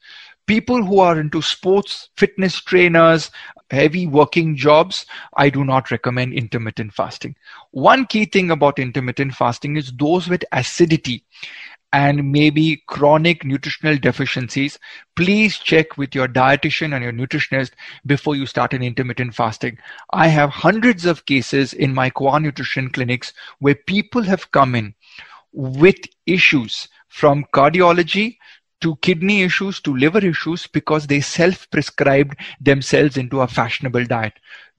people 0.47 0.83
who 0.83 0.99
are 0.99 1.19
into 1.19 1.41
sports 1.41 2.09
fitness 2.17 2.59
trainers 2.61 3.31
heavy 3.71 4.05
working 4.05 4.55
jobs, 4.55 5.05
I 5.37 5.49
do 5.49 5.63
not 5.63 5.91
recommend 5.91 6.33
intermittent 6.33 6.93
fasting. 6.93 7.35
One 7.71 8.05
key 8.05 8.25
thing 8.25 8.51
about 8.51 8.79
intermittent 8.79 9.33
fasting 9.33 9.77
is 9.77 9.93
those 9.93 10.27
with 10.27 10.43
acidity 10.51 11.23
and 11.93 12.31
maybe 12.31 12.83
chronic 12.87 13.43
nutritional 13.43 13.97
deficiencies, 13.97 14.79
please 15.15 15.57
check 15.57 15.97
with 15.97 16.15
your 16.15 16.27
dietitian 16.27 16.93
and 16.93 17.03
your 17.03 17.13
nutritionist 17.13 17.71
before 18.05 18.35
you 18.35 18.45
start 18.45 18.73
an 18.73 18.83
intermittent 18.83 19.35
fasting. 19.35 19.77
I 20.11 20.27
have 20.27 20.49
hundreds 20.49 21.05
of 21.05 21.25
cases 21.25 21.73
in 21.73 21.93
my 21.93 22.09
Qua 22.09 22.39
Nutrition 22.39 22.89
clinics 22.89 23.33
where 23.59 23.75
people 23.75 24.23
have 24.23 24.51
come 24.51 24.75
in 24.75 24.95
with 25.53 25.97
issues 26.25 26.87
from 27.07 27.45
cardiology 27.53 28.37
to 28.81 28.95
kidney 28.97 29.43
issues 29.43 29.79
to 29.81 29.95
liver 29.95 30.25
issues 30.25 30.67
because 30.67 31.07
they 31.07 31.21
self 31.21 31.69
prescribed 31.69 32.35
themselves 32.59 33.15
into 33.15 33.41
a 33.41 33.47
fashionable 33.47 34.05
diet. 34.05 34.33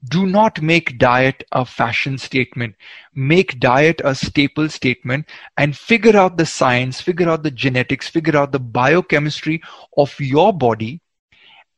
Do 0.09 0.25
not 0.25 0.61
make 0.61 0.97
diet 0.97 1.45
a 1.53 1.65
fashion 1.65 2.17
statement. 2.17 2.75
Make 3.15 3.59
diet 3.59 4.01
a 4.03 4.13
staple 4.13 4.67
statement 4.67 5.27
and 5.57 5.77
figure 5.77 6.17
out 6.17 6.35
the 6.35 6.45
science, 6.45 6.99
figure 6.99 7.29
out 7.29 7.43
the 7.43 7.51
genetics, 7.51 8.09
figure 8.09 8.37
out 8.37 8.51
the 8.51 8.59
biochemistry 8.59 9.61
of 9.97 10.19
your 10.19 10.51
body, 10.51 10.99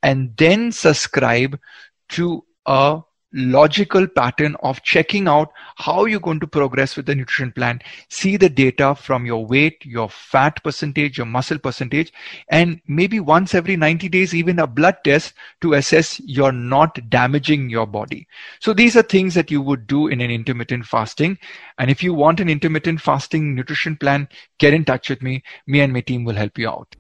and 0.01 0.35
then 0.37 0.71
subscribe 0.71 1.59
to 2.09 2.43
a 2.65 3.01
logical 3.35 4.07
pattern 4.07 4.55
of 4.63 4.81
checking 4.81 5.27
out 5.27 5.51
how 5.75 6.05
you're 6.05 6.21
going 6.21 6.39
to 6.39 6.47
progress 6.47 6.95
with 6.95 7.05
the 7.05 7.13
nutrition 7.13 7.51
plan. 7.51 7.81
See 8.09 8.37
the 8.37 8.49
data 8.49 8.95
from 8.95 9.25
your 9.25 9.45
weight, 9.45 9.85
your 9.85 10.09
fat 10.09 10.63
percentage, 10.63 11.17
your 11.17 11.27
muscle 11.27 11.59
percentage, 11.59 12.13
and 12.49 12.81
maybe 12.87 13.19
once 13.19 13.53
every 13.53 13.75
90 13.75 14.07
days, 14.09 14.33
even 14.33 14.57
a 14.59 14.67
blood 14.67 14.95
test 15.03 15.33
to 15.61 15.73
assess 15.73 16.19
you're 16.21 16.53
not 16.53 16.97
damaging 17.09 17.69
your 17.69 17.85
body. 17.85 18.27
So 18.61 18.73
these 18.73 18.95
are 18.95 19.03
things 19.03 19.33
that 19.33 19.51
you 19.51 19.61
would 19.61 19.85
do 19.85 20.07
in 20.07 20.21
an 20.21 20.31
intermittent 20.31 20.85
fasting. 20.85 21.37
And 21.77 21.91
if 21.91 22.01
you 22.01 22.13
want 22.13 22.39
an 22.39 22.49
intermittent 22.49 23.01
fasting 23.01 23.53
nutrition 23.53 23.97
plan, 23.97 24.29
get 24.59 24.73
in 24.73 24.85
touch 24.85 25.09
with 25.09 25.21
me. 25.21 25.43
Me 25.67 25.81
and 25.81 25.91
my 25.91 26.01
team 26.01 26.23
will 26.23 26.35
help 26.35 26.57
you 26.57 26.69
out. 26.69 26.95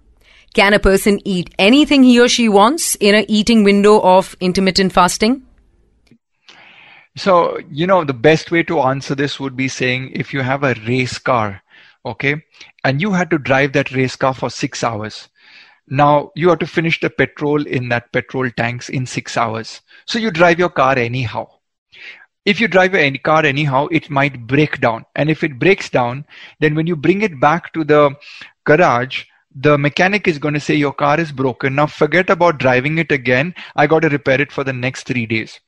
Can 0.53 0.73
a 0.73 0.79
person 0.79 1.19
eat 1.25 1.53
anything 1.59 2.03
he 2.03 2.19
or 2.19 2.27
she 2.27 2.47
wants 2.47 2.95
in 2.95 3.13
a 3.15 3.25
eating 3.27 3.63
window 3.63 4.01
of 4.01 4.35
intermittent 4.39 4.93
fasting? 4.93 5.45
So, 7.17 7.57
you 7.71 7.87
know, 7.87 8.03
the 8.03 8.13
best 8.13 8.51
way 8.51 8.63
to 8.63 8.81
answer 8.81 9.15
this 9.15 9.39
would 9.39 9.55
be 9.55 9.69
saying 9.69 10.11
if 10.13 10.33
you 10.33 10.41
have 10.41 10.63
a 10.63 10.75
race 10.85 11.17
car, 11.17 11.61
okay, 12.05 12.43
and 12.83 13.01
you 13.01 13.13
had 13.13 13.29
to 13.29 13.37
drive 13.37 13.71
that 13.73 13.91
race 13.91 14.17
car 14.17 14.33
for 14.33 14.49
six 14.49 14.83
hours. 14.83 15.29
Now 15.87 16.31
you 16.35 16.49
have 16.49 16.59
to 16.59 16.67
finish 16.67 16.99
the 16.99 17.09
petrol 17.09 17.65
in 17.65 17.87
that 17.89 18.11
petrol 18.11 18.49
tanks 18.51 18.89
in 18.89 19.05
six 19.05 19.37
hours. 19.37 19.81
So 20.05 20.19
you 20.19 20.29
drive 20.29 20.59
your 20.59 20.69
car 20.69 20.97
anyhow. 20.97 21.47
If 22.43 22.59
you 22.59 22.67
drive 22.67 22.93
your 22.93 23.17
car 23.19 23.45
anyhow, 23.45 23.87
it 23.91 24.09
might 24.09 24.45
break 24.45 24.81
down. 24.81 25.05
And 25.15 25.29
if 25.29 25.41
it 25.43 25.57
breaks 25.57 25.89
down, 25.89 26.25
then 26.59 26.75
when 26.75 26.85
you 26.85 26.97
bring 26.97 27.21
it 27.21 27.39
back 27.39 27.71
to 27.73 27.85
the 27.85 28.15
garage, 28.65 29.23
the 29.55 29.77
mechanic 29.77 30.27
is 30.27 30.37
going 30.37 30.53
to 30.53 30.59
say 30.59 30.75
your 30.75 30.93
car 30.93 31.17
is 31.17 31.31
broken. 31.31 31.75
Now 31.75 31.87
forget 31.87 32.29
about 32.29 32.57
driving 32.57 32.97
it 32.97 33.11
again. 33.11 33.55
I 33.75 33.87
got 33.87 34.01
to 34.01 34.09
repair 34.09 34.41
it 34.41 34.51
for 34.51 34.65
the 34.65 34.73
next 34.73 35.07
three 35.07 35.25
days 35.25 35.61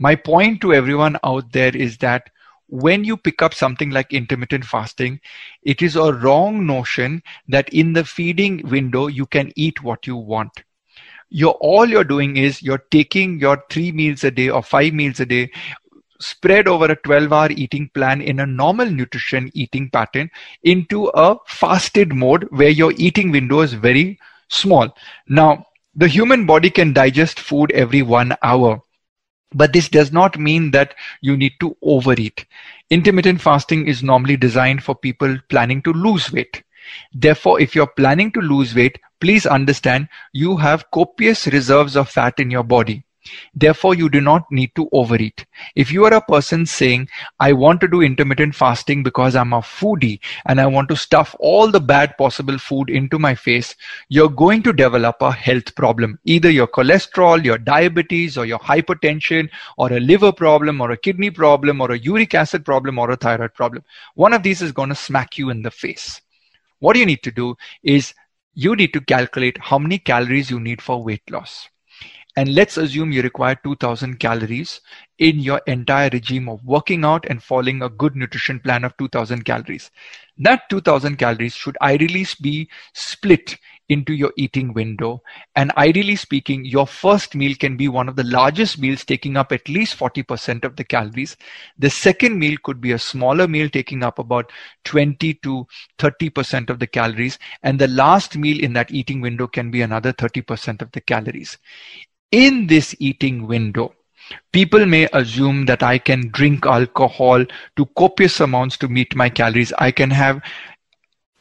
my 0.00 0.16
point 0.16 0.62
to 0.62 0.72
everyone 0.72 1.18
out 1.24 1.52
there 1.52 1.76
is 1.76 1.98
that 1.98 2.30
when 2.68 3.04
you 3.04 3.18
pick 3.18 3.42
up 3.42 3.52
something 3.52 3.90
like 3.90 4.14
intermittent 4.14 4.64
fasting, 4.64 5.20
it 5.62 5.82
is 5.82 5.94
a 5.94 6.14
wrong 6.14 6.64
notion 6.64 7.22
that 7.48 7.68
in 7.68 7.92
the 7.92 8.04
feeding 8.04 8.62
window 8.64 9.08
you 9.08 9.26
can 9.26 9.52
eat 9.56 9.82
what 9.82 10.06
you 10.06 10.16
want. 10.16 10.50
You're, 11.28 11.58
all 11.60 11.86
you're 11.86 12.02
doing 12.02 12.38
is 12.38 12.62
you're 12.62 12.84
taking 12.90 13.38
your 13.38 13.62
three 13.70 13.92
meals 13.92 14.24
a 14.24 14.30
day 14.30 14.48
or 14.48 14.62
five 14.62 14.94
meals 14.94 15.20
a 15.20 15.26
day, 15.26 15.50
spread 16.18 16.66
over 16.66 16.86
a 16.86 16.96
12 16.96 17.30
hour 17.30 17.50
eating 17.50 17.90
plan 17.92 18.22
in 18.22 18.40
a 18.40 18.46
normal 18.46 18.90
nutrition 18.90 19.50
eating 19.52 19.90
pattern 19.90 20.30
into 20.62 21.10
a 21.14 21.36
fasted 21.46 22.14
mode 22.14 22.48
where 22.52 22.70
your 22.70 22.94
eating 22.96 23.30
window 23.30 23.60
is 23.60 23.74
very 23.74 24.18
small. 24.48 24.88
Now, 25.28 25.66
the 25.94 26.08
human 26.08 26.46
body 26.46 26.70
can 26.70 26.94
digest 26.94 27.38
food 27.38 27.70
every 27.72 28.00
one 28.00 28.34
hour 28.42 28.80
but 29.52 29.72
this 29.72 29.88
does 29.88 30.12
not 30.12 30.38
mean 30.38 30.70
that 30.70 30.94
you 31.20 31.36
need 31.36 31.52
to 31.60 31.76
overeat. 31.82 32.44
Intermittent 32.90 33.40
fasting 33.40 33.86
is 33.86 34.02
normally 34.02 34.36
designed 34.36 34.82
for 34.82 34.94
people 34.94 35.36
planning 35.48 35.82
to 35.82 35.92
lose 35.92 36.32
weight. 36.32 36.62
Therefore, 37.12 37.60
if 37.60 37.74
you're 37.74 37.86
planning 37.86 38.32
to 38.32 38.40
lose 38.40 38.74
weight, 38.74 38.98
please 39.20 39.46
understand 39.46 40.08
you 40.32 40.56
have 40.56 40.90
copious 40.90 41.46
reserves 41.46 41.96
of 41.96 42.08
fat 42.08 42.40
in 42.40 42.50
your 42.50 42.64
body. 42.64 43.04
Therefore, 43.54 43.94
you 43.94 44.08
do 44.08 44.20
not 44.20 44.50
need 44.50 44.74
to 44.76 44.88
overeat. 44.92 45.44
If 45.76 45.92
you 45.92 46.04
are 46.06 46.14
a 46.14 46.22
person 46.22 46.64
saying, 46.64 47.08
I 47.38 47.52
want 47.52 47.80
to 47.82 47.88
do 47.88 48.00
intermittent 48.00 48.54
fasting 48.54 49.02
because 49.02 49.36
I'm 49.36 49.52
a 49.52 49.60
foodie 49.60 50.20
and 50.46 50.60
I 50.60 50.66
want 50.66 50.88
to 50.88 50.96
stuff 50.96 51.36
all 51.38 51.70
the 51.70 51.80
bad 51.80 52.16
possible 52.16 52.56
food 52.56 52.88
into 52.88 53.18
my 53.18 53.34
face, 53.34 53.74
you're 54.08 54.30
going 54.30 54.62
to 54.62 54.72
develop 54.72 55.16
a 55.20 55.32
health 55.32 55.74
problem. 55.74 56.18
Either 56.24 56.50
your 56.50 56.66
cholesterol, 56.66 57.44
your 57.44 57.58
diabetes, 57.58 58.38
or 58.38 58.46
your 58.46 58.58
hypertension, 58.58 59.50
or 59.76 59.92
a 59.92 60.00
liver 60.00 60.32
problem, 60.32 60.80
or 60.80 60.90
a 60.90 60.96
kidney 60.96 61.30
problem, 61.30 61.80
or 61.80 61.92
a 61.92 61.98
uric 61.98 62.34
acid 62.34 62.64
problem, 62.64 62.98
or 62.98 63.10
a 63.10 63.16
thyroid 63.16 63.52
problem. 63.54 63.84
One 64.14 64.32
of 64.32 64.42
these 64.42 64.62
is 64.62 64.72
going 64.72 64.88
to 64.88 64.94
smack 64.94 65.36
you 65.36 65.50
in 65.50 65.62
the 65.62 65.70
face. 65.70 66.20
What 66.78 66.96
you 66.96 67.04
need 67.04 67.22
to 67.24 67.30
do 67.30 67.56
is 67.82 68.14
you 68.54 68.74
need 68.74 68.94
to 68.94 69.00
calculate 69.02 69.58
how 69.60 69.78
many 69.78 69.98
calories 69.98 70.50
you 70.50 70.58
need 70.58 70.80
for 70.80 71.02
weight 71.02 71.30
loss 71.30 71.68
and 72.36 72.54
let's 72.54 72.76
assume 72.76 73.10
you 73.10 73.22
require 73.22 73.56
2000 73.64 74.20
calories 74.20 74.80
in 75.18 75.40
your 75.40 75.60
entire 75.66 76.08
regime 76.12 76.48
of 76.48 76.64
working 76.64 77.04
out 77.04 77.26
and 77.28 77.42
following 77.42 77.82
a 77.82 77.88
good 77.88 78.14
nutrition 78.14 78.60
plan 78.60 78.84
of 78.84 78.96
2000 78.98 79.44
calories. 79.44 79.90
That 80.38 80.62
2000 80.70 81.16
calories 81.16 81.54
should 81.54 81.76
ideally 81.82 82.26
be 82.40 82.70
split 82.94 83.58
into 83.90 84.14
your 84.14 84.32
eating 84.36 84.72
window. 84.72 85.20
And 85.56 85.72
ideally 85.76 86.14
speaking, 86.14 86.64
your 86.64 86.86
first 86.86 87.34
meal 87.34 87.54
can 87.58 87.76
be 87.76 87.88
one 87.88 88.08
of 88.08 88.14
the 88.14 88.24
largest 88.24 88.78
meals 88.78 89.04
taking 89.04 89.36
up 89.36 89.50
at 89.50 89.68
least 89.68 89.98
40% 89.98 90.64
of 90.64 90.76
the 90.76 90.84
calories. 90.84 91.36
The 91.78 91.90
second 91.90 92.38
meal 92.38 92.56
could 92.62 92.80
be 92.80 92.92
a 92.92 92.98
smaller 92.98 93.48
meal 93.48 93.68
taking 93.68 94.04
up 94.04 94.20
about 94.20 94.52
20 94.84 95.34
to 95.34 95.66
30% 95.98 96.70
of 96.70 96.78
the 96.78 96.86
calories. 96.86 97.38
And 97.64 97.78
the 97.78 97.88
last 97.88 98.36
meal 98.36 98.62
in 98.62 98.72
that 98.74 98.92
eating 98.92 99.20
window 99.20 99.48
can 99.48 99.70
be 99.70 99.82
another 99.82 100.12
30% 100.12 100.80
of 100.80 100.92
the 100.92 101.00
calories 101.00 101.58
in 102.32 102.66
this 102.66 102.94
eating 102.98 103.46
window, 103.46 103.94
people 104.52 104.86
may 104.86 105.08
assume 105.12 105.66
that 105.66 105.82
I 105.82 105.98
can 105.98 106.28
drink 106.28 106.66
alcohol 106.66 107.44
to 107.76 107.86
copious 107.98 108.40
amounts 108.40 108.76
to 108.78 108.88
meet 108.88 109.14
my 109.16 109.28
calories. 109.28 109.72
I 109.78 109.90
can 109.90 110.10
have 110.10 110.40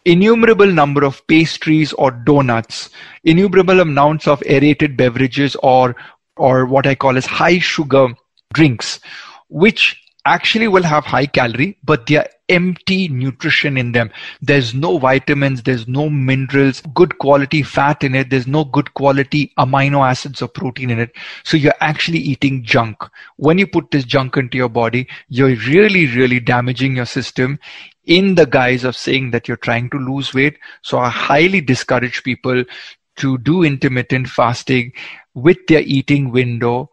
innumerable 0.06 0.68
number 0.68 1.04
of 1.04 1.26
pastries 1.28 1.94
or 1.94 2.12
donuts, 2.12 2.90
innumerable 3.24 3.80
amounts 3.80 4.28
of 4.28 4.42
aerated 4.46 4.98
beverages 4.98 5.56
or 5.62 5.96
or 6.38 6.66
what 6.66 6.88
I 6.88 6.96
call 6.96 7.18
as 7.18 7.26
high 7.26 7.60
sugar 7.60 8.08
drinks, 8.54 9.02
which 9.50 10.02
actually 10.26 10.70
will 10.70 10.84
have 10.84 11.04
high 11.04 11.26
calorie, 11.26 11.78
but 11.84 12.08
they 12.08 12.16
are 12.16 12.30
empty 12.50 13.08
nutrition 13.08 13.78
in 13.78 13.92
them. 13.92 14.12
There's 14.42 14.74
no 14.74 14.98
vitamins, 14.98 15.64
there's 15.64 15.88
no 15.88 16.10
minerals, 16.10 16.82
good 16.94 17.18
quality 17.20 17.64
fat 17.64 18.04
in 18.04 18.16
it, 18.16 18.30
there's 18.30 18.48
no 18.48 18.66
good 18.66 18.94
quality 18.94 19.54
amino 19.58 20.08
acids 20.08 20.42
or 20.42 20.48
protein 20.48 20.90
in 20.90 21.00
it. 21.00 21.12
So 21.44 21.58
you're 21.58 21.74
actually 21.80 22.20
eating 22.20 22.64
junk. 22.64 22.98
When 23.38 23.58
you 23.58 23.68
put 23.68 23.92
this 23.92 24.04
junk 24.04 24.38
into 24.38 24.58
your 24.58 24.70
body, 24.70 25.08
you're 25.30 25.56
really, 25.56 26.08
really 26.08 26.40
damaging 26.40 26.96
your 26.96 27.06
system 27.06 27.60
in 28.06 28.36
the 28.36 28.46
guise 28.46 28.84
of 28.84 28.96
saying 28.96 29.32
that 29.32 29.48
you're 29.48 29.58
trying 29.58 29.90
to 29.92 29.98
lose 29.98 30.34
weight. 30.34 30.58
So 30.82 30.98
I 30.98 31.10
highly 31.10 31.62
discourage 31.62 32.24
people 32.24 32.64
to 33.18 33.38
do 33.40 33.64
intermittent 33.64 34.28
fasting 34.28 34.94
with 35.34 35.58
their 35.68 35.82
eating 35.82 36.32
window 36.32 36.90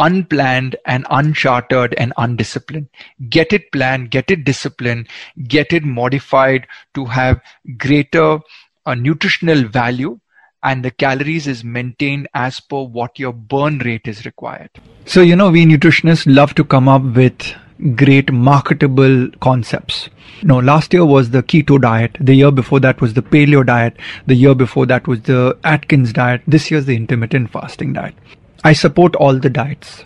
unplanned 0.00 0.74
and 0.86 1.06
unchartered 1.10 1.94
and 1.98 2.12
undisciplined. 2.16 2.88
Get 3.28 3.52
it 3.52 3.70
planned, 3.70 4.10
get 4.10 4.30
it 4.30 4.44
disciplined, 4.44 5.08
get 5.46 5.72
it 5.72 5.84
modified 5.84 6.66
to 6.94 7.04
have 7.04 7.40
greater 7.76 8.40
a 8.86 8.96
nutritional 8.96 9.62
value 9.68 10.18
and 10.62 10.84
the 10.84 10.90
calories 10.90 11.46
is 11.46 11.64
maintained 11.64 12.28
as 12.34 12.60
per 12.60 12.82
what 12.82 13.18
your 13.18 13.32
burn 13.32 13.78
rate 13.78 14.06
is 14.06 14.24
required. 14.24 14.70
So, 15.06 15.22
you 15.22 15.36
know, 15.36 15.50
we 15.50 15.64
nutritionists 15.64 16.24
love 16.26 16.54
to 16.54 16.64
come 16.64 16.88
up 16.88 17.02
with 17.02 17.54
great 17.96 18.30
marketable 18.30 19.28
concepts. 19.40 20.08
Know, 20.42 20.58
last 20.58 20.92
year 20.92 21.04
was 21.04 21.30
the 21.30 21.42
keto 21.42 21.80
diet. 21.80 22.16
The 22.20 22.34
year 22.34 22.50
before 22.50 22.80
that 22.80 23.00
was 23.00 23.14
the 23.14 23.22
paleo 23.22 23.64
diet. 23.64 23.96
The 24.26 24.34
year 24.34 24.54
before 24.54 24.86
that 24.86 25.06
was 25.06 25.22
the 25.22 25.56
Atkins 25.64 26.12
diet. 26.12 26.42
This 26.46 26.70
year's 26.70 26.86
the 26.86 26.96
intermittent 26.96 27.50
fasting 27.50 27.92
diet. 27.92 28.14
I 28.62 28.74
support 28.74 29.16
all 29.16 29.38
the 29.38 29.48
diets. 29.48 30.04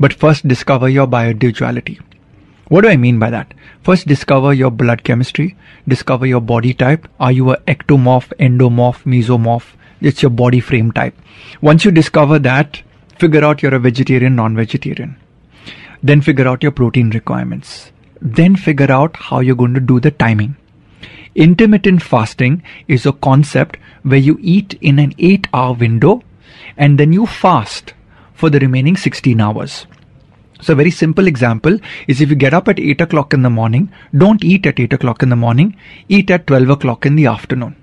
But 0.00 0.14
first 0.14 0.48
discover 0.48 0.88
your 0.88 1.06
bioindividuality. 1.06 2.00
What 2.68 2.80
do 2.80 2.88
I 2.88 2.96
mean 2.96 3.18
by 3.18 3.28
that? 3.30 3.52
First 3.82 4.06
discover 4.06 4.54
your 4.54 4.70
blood 4.70 5.04
chemistry, 5.04 5.56
discover 5.86 6.24
your 6.24 6.40
body 6.40 6.72
type. 6.72 7.06
Are 7.20 7.32
you 7.32 7.50
a 7.52 7.58
ectomorph, 7.58 8.32
endomorph, 8.40 9.04
mesomorph? 9.04 9.74
It's 10.00 10.22
your 10.22 10.30
body 10.30 10.60
frame 10.60 10.90
type. 10.90 11.14
Once 11.60 11.84
you 11.84 11.90
discover 11.90 12.38
that, 12.38 12.82
figure 13.18 13.44
out 13.44 13.62
you're 13.62 13.74
a 13.74 13.78
vegetarian, 13.78 14.36
non-vegetarian. 14.36 15.16
Then 16.02 16.22
figure 16.22 16.48
out 16.48 16.62
your 16.62 16.72
protein 16.72 17.10
requirements. 17.10 17.92
Then 18.22 18.56
figure 18.56 18.90
out 18.90 19.16
how 19.16 19.40
you're 19.40 19.54
going 19.54 19.74
to 19.74 19.80
do 19.80 20.00
the 20.00 20.10
timing. 20.10 20.56
Intermittent 21.34 22.02
fasting 22.02 22.62
is 22.88 23.04
a 23.04 23.12
concept 23.12 23.76
where 24.02 24.18
you 24.18 24.38
eat 24.40 24.78
in 24.80 24.98
an 24.98 25.12
8 25.18 25.48
hour 25.52 25.74
window 25.74 26.22
and 26.76 26.98
then 26.98 27.12
you 27.12 27.26
fast 27.26 27.94
for 28.34 28.50
the 28.50 28.58
remaining 28.58 28.96
16 28.96 29.40
hours. 29.40 29.86
So 30.60 30.72
a 30.72 30.76
very 30.76 30.90
simple 30.90 31.26
example 31.26 31.78
is 32.06 32.20
if 32.20 32.30
you 32.30 32.36
get 32.36 32.54
up 32.54 32.68
at 32.68 32.80
8 32.80 33.00
o'clock 33.02 33.34
in 33.34 33.42
the 33.42 33.50
morning, 33.50 33.92
don't 34.16 34.42
eat 34.42 34.66
at 34.66 34.80
8 34.80 34.92
o'clock 34.94 35.22
in 35.22 35.28
the 35.28 35.36
morning, 35.36 35.76
eat 36.08 36.30
at 36.30 36.46
12 36.46 36.70
o'clock 36.70 37.04
in 37.04 37.16
the 37.16 37.26
afternoon. 37.26 37.76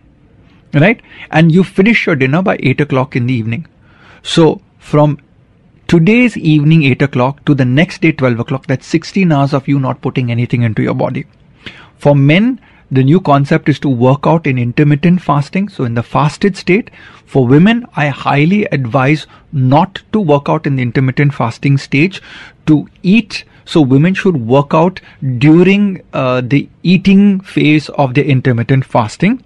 Right? 0.74 1.02
And 1.30 1.52
you 1.52 1.64
finish 1.64 2.08
your 2.08 2.16
dinner 2.16 2.42
by 2.42 2.58
8 2.60 2.82
o'clock 2.82 3.16
in 3.16 3.28
the 3.28 3.34
evening. 3.34 3.68
So 4.24 4.62
from 4.80 5.20
today's 5.88 6.36
evening 6.36 6.84
8 6.84 7.04
o'clock 7.04 7.46
to 7.46 7.54
the 7.54 7.66
next 7.66 8.02
day 8.02 8.12
12 8.12 8.40
o'clock, 8.40 8.66
that's 8.66 8.88
16 8.88 9.32
hours 9.32 9.54
of 9.54 9.68
you 9.68 9.80
not 9.80 10.02
putting 10.02 10.32
anything 10.32 10.64
into 10.64 10.82
your 10.82 10.96
body. 10.96 11.28
For 11.98 12.16
men, 12.16 12.60
the 12.94 13.04
new 13.04 13.20
concept 13.20 13.70
is 13.70 13.80
to 13.80 13.90
work 13.90 14.26
out 14.26 14.46
in 14.46 14.58
intermittent 14.58 15.22
fasting. 15.22 15.70
So 15.70 15.84
in 15.84 15.96
the 15.96 16.04
fasted 16.04 16.56
state, 16.56 16.92
for 17.26 17.48
women, 17.48 17.86
I 17.96 18.08
highly 18.08 18.66
advise 18.66 19.26
not 19.52 20.02
to 20.12 20.20
work 20.20 20.50
out 20.50 20.68
in 20.68 20.76
the 20.76 20.84
intermittent 20.84 21.34
fasting 21.34 21.78
stage 21.78 22.22
to 22.68 22.88
eat. 23.02 23.44
So 23.66 23.82
women 23.82 24.14
should 24.14 24.38
work 24.38 24.74
out 24.74 25.00
during 25.38 26.02
uh, 26.14 26.42
the 26.42 26.70
eating 26.84 27.40
phase 27.40 27.90
of 27.90 28.14
the 28.14 28.26
intermittent 28.26 28.86
fasting 28.86 29.44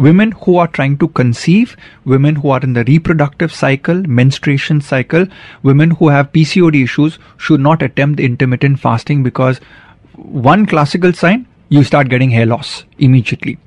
women 0.00 0.32
who 0.44 0.56
are 0.56 0.66
trying 0.66 0.96
to 0.96 1.08
conceive, 1.08 1.76
women 2.06 2.36
who 2.36 2.48
are 2.48 2.60
in 2.60 2.72
the 2.72 2.84
reproductive 2.84 3.52
cycle, 3.52 4.02
menstruation 4.20 4.80
cycle, 4.80 5.26
women 5.62 5.90
who 5.90 6.08
have 6.08 6.32
PCOD 6.32 6.82
issues 6.82 7.18
should 7.36 7.60
not 7.60 7.82
attempt 7.82 8.16
the 8.16 8.24
intermittent 8.24 8.80
fasting 8.80 9.22
because 9.22 9.60
one 10.14 10.64
classical 10.64 11.12
sign, 11.12 11.46
you 11.70 11.82
start 11.82 12.08
getting 12.10 12.30
hair 12.30 12.46
loss 12.46 12.84
immediately. 12.98 13.58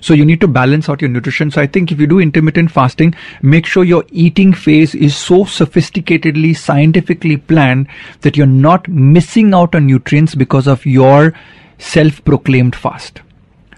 So 0.00 0.14
you 0.14 0.24
need 0.24 0.40
to 0.40 0.48
balance 0.48 0.88
out 0.88 1.00
your 1.00 1.10
nutrition. 1.10 1.50
So 1.50 1.60
I 1.60 1.66
think 1.66 1.90
if 1.90 2.00
you 2.00 2.06
do 2.06 2.20
intermittent 2.20 2.70
fasting, 2.70 3.14
make 3.42 3.66
sure 3.66 3.84
your 3.84 4.04
eating 4.10 4.52
phase 4.52 4.94
is 4.94 5.16
so 5.16 5.44
sophisticatedly, 5.44 6.56
scientifically 6.56 7.36
planned 7.36 7.88
that 8.20 8.36
you're 8.36 8.46
not 8.46 8.88
missing 8.88 9.54
out 9.54 9.74
on 9.74 9.86
nutrients 9.86 10.34
because 10.34 10.66
of 10.66 10.84
your 10.86 11.34
self-proclaimed 11.78 12.76
fast. 12.76 13.20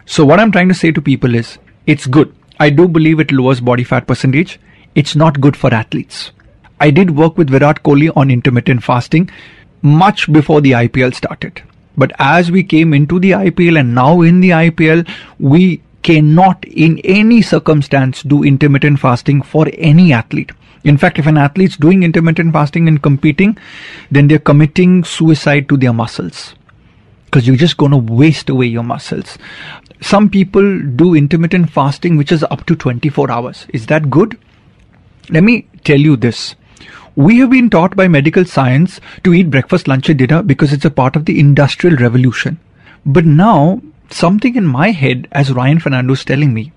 So 0.07 0.25
what 0.25 0.41
I'm 0.41 0.53
trying 0.53 0.69
to 0.69 0.75
say 0.75 0.93
to 0.93 1.03
people 1.03 1.35
is 1.35 1.59
it's 1.87 2.07
good. 2.07 2.35
I 2.59 2.71
do 2.71 2.89
believe 2.89 3.21
it 3.21 3.31
lowers 3.31 3.61
body 3.61 3.85
fat 3.85 4.07
percentage. 4.07 4.59
It's 4.95 5.15
not 5.15 5.41
good 5.41 5.57
for 5.57 5.73
athletes. 5.73 6.33
I 6.81 6.91
did 6.91 7.17
work 7.17 7.37
with 7.37 7.51
Virat 7.51 7.83
Kohli 7.83 8.11
on 8.17 8.31
intermittent 8.31 8.83
fasting 8.83 9.31
much 9.83 10.33
before 10.33 10.61
the 10.61 10.73
IPL 10.73 11.15
started. 11.15 11.63
But 11.99 12.13
as 12.19 12.51
we 12.51 12.63
came 12.63 12.95
into 12.95 13.19
the 13.19 13.33
IPL 13.33 13.81
and 13.81 13.95
now 13.95 14.23
in 14.23 14.41
the 14.41 14.51
IPL, 14.51 15.07
we 15.39 15.83
cannot 16.03 16.65
in 16.65 17.01
any 17.01 17.43
circumstance 17.43 18.23
do 18.23 18.45
intermittent 18.45 19.01
fasting 19.01 19.43
for 19.43 19.67
any 19.75 20.13
athlete. 20.13 20.53
In 20.85 20.97
fact, 20.97 21.19
if 21.19 21.27
an 21.27 21.37
athlete's 21.37 21.77
doing 21.77 22.05
intermittent 22.05 22.53
fasting 22.53 22.87
and 22.89 23.03
competing, 23.03 23.59
then 24.11 24.29
they're 24.29 24.39
committing 24.39 25.05
suicide 25.05 25.69
to 25.69 25.77
their 25.77 25.93
muscles 25.93 26.55
because 27.25 27.47
you're 27.47 27.57
just 27.57 27.77
going 27.77 27.93
to 27.93 27.99
waste 27.99 28.49
away 28.49 28.67
your 28.67 28.85
muscles. 28.85 29.37
Some 30.01 30.31
people 30.31 30.81
do 30.81 31.15
intermittent 31.15 31.71
fasting, 31.71 32.17
which 32.17 32.33
is 32.33 32.45
up 32.45 32.65
to 32.67 32.77
24 32.77 33.31
hours. 33.31 33.67
Is 33.75 33.87
that 33.87 34.09
good? 34.09 34.39
Let 35.29 35.43
me 35.43 35.69
tell 35.85 36.01
you 36.01 36.17
this. 36.17 36.55
We 37.19 37.39
have 37.39 37.51
been 37.51 37.69
taught 37.69 37.97
by 37.97 38.07
medical 38.07 38.45
science 38.45 39.01
to 39.25 39.35
eat 39.35 39.51
breakfast, 39.51 39.89
lunch, 39.89 40.09
and 40.09 40.17
dinner 40.21 40.41
because 40.41 40.73
it's 40.73 40.85
a 40.85 40.91
part 40.99 41.17
of 41.17 41.25
the 41.25 41.41
industrial 41.41 41.97
revolution. 41.97 42.61
But 43.05 43.27
now, 43.27 43.83
something 44.09 44.55
in 44.55 44.65
my 44.65 44.93
head, 44.93 45.27
as 45.33 45.53
Ryan 45.53 45.81
Fernando 45.81 46.13
is 46.13 46.25
telling 46.25 46.55
me, 46.55 46.71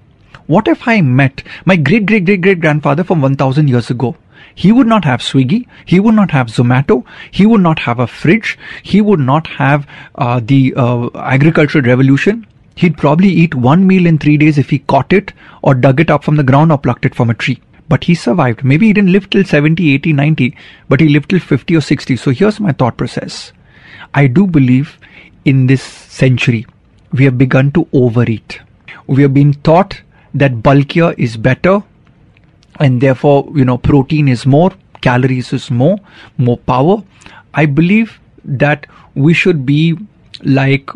what 0.47 0.67
if 0.67 0.87
I 0.87 1.01
met 1.01 1.43
my 1.65 1.75
great 1.75 2.07
great 2.07 2.25
great 2.25 2.41
great 2.41 2.59
grandfather 2.59 3.03
from 3.03 3.21
1000 3.21 3.67
years 3.67 3.91
ago? 3.91 4.15
He 4.55 4.71
would 4.71 4.87
not 4.87 5.05
have 5.05 5.21
Swiggy. 5.21 5.67
He 5.85 5.99
would 5.99 6.15
not 6.15 6.31
have 6.31 6.47
Zomato. 6.47 7.05
He 7.29 7.45
would 7.45 7.61
not 7.61 7.77
have 7.77 7.99
a 7.99 8.07
fridge. 8.07 8.57
He 8.81 8.99
would 8.99 9.19
not 9.19 9.45
have 9.45 9.85
uh, 10.15 10.41
the 10.43 10.73
uh, 10.75 11.09
agricultural 11.13 11.85
revolution. 11.85 12.47
He'd 12.73 12.97
probably 12.97 13.29
eat 13.29 13.53
one 13.53 13.85
meal 13.85 14.07
in 14.07 14.17
three 14.17 14.37
days 14.37 14.57
if 14.57 14.71
he 14.71 14.79
caught 14.79 15.13
it 15.13 15.33
or 15.61 15.75
dug 15.75 15.99
it 15.99 16.09
up 16.09 16.23
from 16.23 16.37
the 16.37 16.49
ground 16.51 16.71
or 16.71 16.79
plucked 16.79 17.05
it 17.05 17.13
from 17.13 17.29
a 17.29 17.35
tree. 17.35 17.61
But 17.91 18.05
he 18.05 18.15
survived. 18.15 18.63
Maybe 18.63 18.87
he 18.87 18.93
didn't 18.93 19.11
live 19.11 19.29
till 19.29 19.43
70, 19.43 19.93
80, 19.95 20.13
90, 20.13 20.55
but 20.87 21.01
he 21.01 21.09
lived 21.09 21.29
till 21.29 21.39
50 21.39 21.75
or 21.75 21.81
60. 21.81 22.15
So 22.15 22.31
here's 22.31 22.59
my 22.59 22.71
thought 22.71 22.97
process. 22.97 23.51
I 24.13 24.27
do 24.27 24.47
believe 24.47 24.97
in 25.45 25.67
this 25.67 25.83
century, 25.83 26.65
we 27.11 27.25
have 27.25 27.37
begun 27.37 27.71
to 27.73 27.87
overeat. 27.91 28.59
We 29.07 29.21
have 29.23 29.33
been 29.33 29.53
taught 29.69 30.01
that 30.33 30.63
bulkier 30.63 31.13
is 31.17 31.35
better 31.35 31.83
and 32.79 33.01
therefore, 33.01 33.51
you 33.55 33.65
know, 33.65 33.77
protein 33.77 34.27
is 34.27 34.45
more, 34.45 34.71
calories 35.01 35.51
is 35.51 35.69
more, 35.69 35.97
more 36.37 36.57
power. 36.57 37.03
I 37.53 37.65
believe 37.65 38.19
that 38.45 38.87
we 39.15 39.33
should 39.33 39.65
be 39.65 39.97
like 40.43 40.89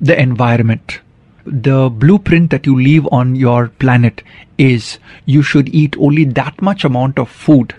the 0.00 0.20
environment. 0.20 1.00
The 1.50 1.88
blueprint 1.88 2.50
that 2.50 2.66
you 2.66 2.78
leave 2.78 3.08
on 3.10 3.34
your 3.34 3.68
planet 3.68 4.22
is 4.58 4.98
you 5.24 5.42
should 5.42 5.74
eat 5.74 5.96
only 5.98 6.24
that 6.24 6.60
much 6.60 6.84
amount 6.84 7.18
of 7.18 7.30
food 7.30 7.74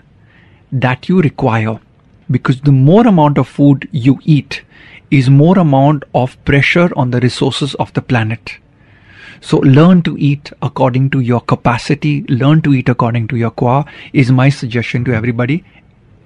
that 0.72 1.08
you 1.08 1.22
require. 1.22 1.78
Because 2.28 2.60
the 2.62 2.72
more 2.72 3.06
amount 3.06 3.38
of 3.38 3.46
food 3.46 3.88
you 3.92 4.18
eat 4.24 4.62
is 5.10 5.30
more 5.30 5.56
amount 5.56 6.02
of 6.14 6.42
pressure 6.44 6.90
on 6.96 7.12
the 7.12 7.20
resources 7.20 7.74
of 7.76 7.92
the 7.92 8.02
planet. 8.02 8.58
So 9.40 9.58
learn 9.58 10.02
to 10.02 10.18
eat 10.18 10.52
according 10.60 11.10
to 11.10 11.20
your 11.20 11.40
capacity, 11.40 12.24
learn 12.24 12.62
to 12.62 12.74
eat 12.74 12.88
according 12.88 13.28
to 13.28 13.36
your 13.36 13.50
qua 13.52 13.84
is 14.12 14.32
my 14.32 14.48
suggestion 14.48 15.04
to 15.04 15.14
everybody. 15.14 15.64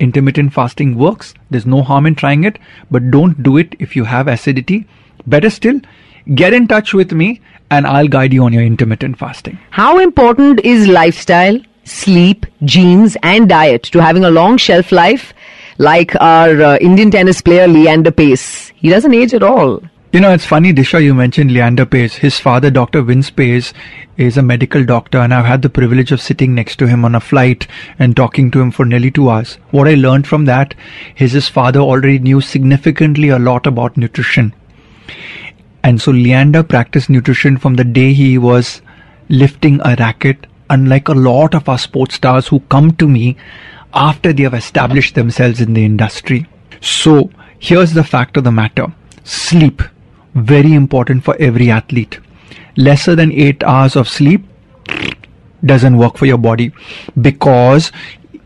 Intermittent 0.00 0.54
fasting 0.54 0.96
works. 0.96 1.34
There's 1.50 1.66
no 1.66 1.82
harm 1.82 2.06
in 2.06 2.14
trying 2.14 2.44
it, 2.44 2.58
but 2.90 3.10
don't 3.10 3.42
do 3.42 3.58
it 3.58 3.76
if 3.78 3.94
you 3.94 4.04
have 4.04 4.28
acidity 4.28 4.86
Better 5.26 5.48
still, 5.48 5.80
get 6.32 6.54
in 6.54 6.66
touch 6.66 6.94
with 6.94 7.12
me 7.12 7.40
and 7.70 7.86
I'll 7.86 8.08
guide 8.08 8.32
you 8.32 8.44
on 8.44 8.52
your 8.52 8.62
intermittent 8.62 9.18
fasting. 9.18 9.58
How 9.70 9.98
important 9.98 10.60
is 10.60 10.86
lifestyle, 10.86 11.60
sleep, 11.84 12.46
genes, 12.64 13.16
and 13.22 13.48
diet 13.48 13.84
to 13.84 14.02
having 14.02 14.24
a 14.24 14.30
long 14.30 14.56
shelf 14.56 14.92
life 14.92 15.34
like 15.78 16.14
our 16.20 16.62
uh, 16.62 16.76
Indian 16.78 17.10
tennis 17.10 17.42
player 17.42 17.66
Leander 17.66 18.10
Paes? 18.10 18.72
He 18.76 18.88
doesn't 18.88 19.14
age 19.14 19.34
at 19.34 19.42
all. 19.42 19.82
You 20.12 20.20
know, 20.20 20.32
it's 20.32 20.46
funny, 20.46 20.72
Disha, 20.72 21.02
you 21.02 21.12
mentioned 21.12 21.50
Leander 21.50 21.84
Paes. 21.84 22.14
His 22.14 22.38
father, 22.38 22.70
Dr. 22.70 23.02
Vince 23.02 23.32
Paes, 23.32 23.72
is 24.16 24.36
a 24.36 24.42
medical 24.42 24.84
doctor, 24.84 25.18
and 25.18 25.34
I've 25.34 25.44
had 25.44 25.62
the 25.62 25.68
privilege 25.68 26.12
of 26.12 26.20
sitting 26.20 26.54
next 26.54 26.76
to 26.76 26.86
him 26.86 27.04
on 27.04 27.16
a 27.16 27.20
flight 27.20 27.66
and 27.98 28.14
talking 28.14 28.52
to 28.52 28.60
him 28.60 28.70
for 28.70 28.84
nearly 28.84 29.10
two 29.10 29.28
hours. 29.28 29.58
What 29.72 29.88
I 29.88 29.94
learned 29.94 30.28
from 30.28 30.44
that 30.44 30.76
is 31.18 31.32
his 31.32 31.48
father 31.48 31.80
already 31.80 32.20
knew 32.20 32.40
significantly 32.40 33.30
a 33.30 33.40
lot 33.40 33.66
about 33.66 33.96
nutrition 33.96 34.54
and 35.84 36.00
so 36.00 36.10
Leander 36.10 36.62
practiced 36.62 37.10
nutrition 37.10 37.58
from 37.58 37.74
the 37.74 37.84
day 37.84 38.14
he 38.14 38.38
was 38.38 38.80
lifting 39.28 39.80
a 39.84 39.94
racket, 39.98 40.46
unlike 40.70 41.08
a 41.08 41.12
lot 41.12 41.54
of 41.54 41.68
our 41.68 41.78
sports 41.78 42.14
stars 42.14 42.48
who 42.48 42.60
come 42.60 42.90
to 42.92 43.06
me 43.06 43.36
after 43.92 44.32
they 44.32 44.44
have 44.44 44.54
established 44.54 45.14
themselves 45.14 45.60
in 45.60 45.74
the 45.74 45.84
industry. 45.84 46.46
So 46.80 47.30
here's 47.58 47.92
the 47.92 48.02
fact 48.02 48.38
of 48.38 48.44
the 48.44 48.50
matter. 48.50 48.86
Sleep, 49.24 49.82
very 50.34 50.72
important 50.72 51.22
for 51.22 51.36
every 51.38 51.70
athlete. 51.70 52.18
Lesser 52.78 53.14
than 53.14 53.30
eight 53.30 53.62
hours 53.62 53.94
of 53.94 54.08
sleep 54.08 54.42
doesn't 55.66 55.98
work 55.98 56.16
for 56.16 56.24
your 56.24 56.38
body 56.38 56.72
because 57.20 57.92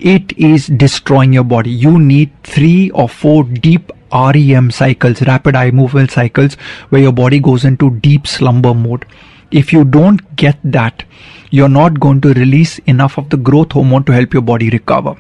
it 0.01 0.37
is 0.37 0.67
destroying 0.67 1.33
your 1.33 1.45
body. 1.45 1.71
You 1.71 2.01
need 2.01 2.33
three 2.43 2.91
or 2.91 3.09
four 3.09 3.45
deep 3.45 3.93
REM 4.13 4.71
cycles, 4.71 5.23
rapid 5.23 5.57
eye 5.57 5.71
movement 5.71 6.11
cycles, 6.11 6.55
where 6.91 7.03
your 7.03 7.13
body 7.13 7.41
goes 7.41 7.65
into 7.65 7.91
deep 8.01 8.27
slumber 8.27 8.75
mode. 8.75 9.07
if 9.51 9.73
you 9.73 9.85
don't 9.85 10.37
get 10.37 10.59
that, 10.63 11.05
you're 11.51 11.69
not 11.69 11.99
going 12.01 12.21
to 12.21 12.35
release 12.35 12.79
enough 12.81 13.17
of 13.19 13.31
the 13.31 13.37
growth 13.37 13.73
hormone 13.73 14.05
to 14.05 14.13
help 14.13 14.35
your 14.35 14.43
body 14.43 14.69
recover. 14.71 15.17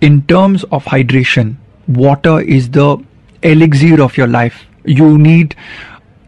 In 0.00 0.22
terms 0.22 0.64
of 0.64 0.84
hydration, 0.84 1.56
water 1.88 2.40
is 2.40 2.68
the 2.70 3.02
elixir 3.42 4.02
of 4.02 4.18
your 4.18 4.26
life. 4.26 4.64
You 4.84 5.16
need 5.16 5.56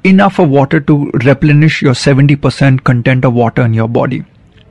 enough 0.05 0.39
of 0.39 0.49
water 0.49 0.81
to 0.81 1.11
replenish 1.25 1.83
your 1.83 1.93
70% 1.93 2.85
content 2.85 3.25
of 3.25 3.35
water 3.35 3.63
in 3.63 3.75
your 3.75 3.89
body. 3.89 4.25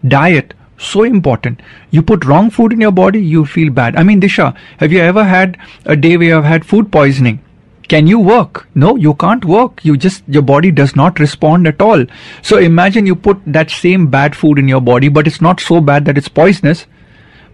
Diet, 0.08 0.55
so 0.78 1.04
important. 1.04 1.62
You 1.92 2.02
put 2.02 2.26
wrong 2.26 2.50
food 2.50 2.74
in 2.74 2.82
your 2.82 2.92
body, 2.92 3.22
you 3.22 3.46
feel 3.46 3.72
bad. 3.72 3.96
I 3.96 4.04
mean, 4.04 4.22
Disha, 4.22 4.56
have 4.78 4.92
you 4.92 5.00
ever 5.00 5.24
had 5.24 5.58
a 5.86 5.96
day 5.96 6.18
where 6.18 6.28
you 6.28 6.34
have 6.34 6.44
had 6.44 6.66
food 6.66 6.92
poisoning? 6.92 7.42
Can 7.88 8.08
you 8.08 8.20
work? 8.20 8.68
No, 8.74 8.96
you 8.96 9.14
can't 9.14 9.46
work. 9.46 9.86
You 9.86 9.96
just, 9.96 10.24
your 10.28 10.42
body 10.42 10.72
does 10.72 10.96
not 10.96 11.20
respond 11.20 11.68
at 11.68 11.82
all. 11.82 12.04
So 12.42 12.58
imagine 12.58 13.06
you 13.06 13.16
put 13.16 13.40
that 13.46 13.70
same 13.70 14.08
bad 14.08 14.36
food 14.36 14.58
in 14.58 14.68
your 14.68 14.82
body, 14.82 15.08
but 15.08 15.28
it's 15.28 15.42
not 15.42 15.60
so 15.60 15.82
bad 15.82 16.06
that 16.06 16.18
it's 16.18 16.28
poisonous, 16.28 16.88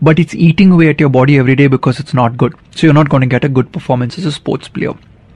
but 0.02 0.20
it's 0.20 0.34
eating 0.34 0.72
away 0.72 0.90
at 0.90 1.02
your 1.02 1.10
body 1.10 1.38
every 1.38 1.56
day 1.56 1.68
because 1.68 2.00
it's 2.00 2.14
not 2.14 2.38
good. 2.38 2.56
So 2.72 2.88
you're 2.88 2.94
not 2.94 3.10
going 3.10 3.22
to 3.22 3.28
get 3.28 3.44
a 3.44 3.50
good 3.50 3.74
performance 3.74 4.18
as 4.18 4.26
a 4.26 4.32
sports 4.32 4.70
player 4.70 4.94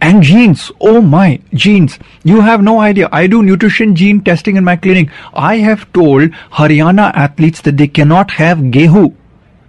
and 0.08 0.24
genes. 0.30 0.64
Oh 0.80 1.02
my, 1.02 1.28
genes. 1.66 1.98
You 2.32 2.42
have 2.48 2.64
no 2.70 2.80
idea. 2.80 3.10
I 3.12 3.28
do 3.34 3.42
nutrition 3.50 3.94
gene 4.02 4.24
testing 4.30 4.58
in 4.62 4.66
my 4.70 4.76
clinic. 4.88 5.14
I 5.34 5.58
have 5.68 5.86
told 6.00 6.36
Haryana 6.62 7.12
athletes 7.28 7.62
that 7.68 7.78
they 7.78 7.88
cannot 8.00 8.36
have 8.40 8.66
gehu. 8.80 9.06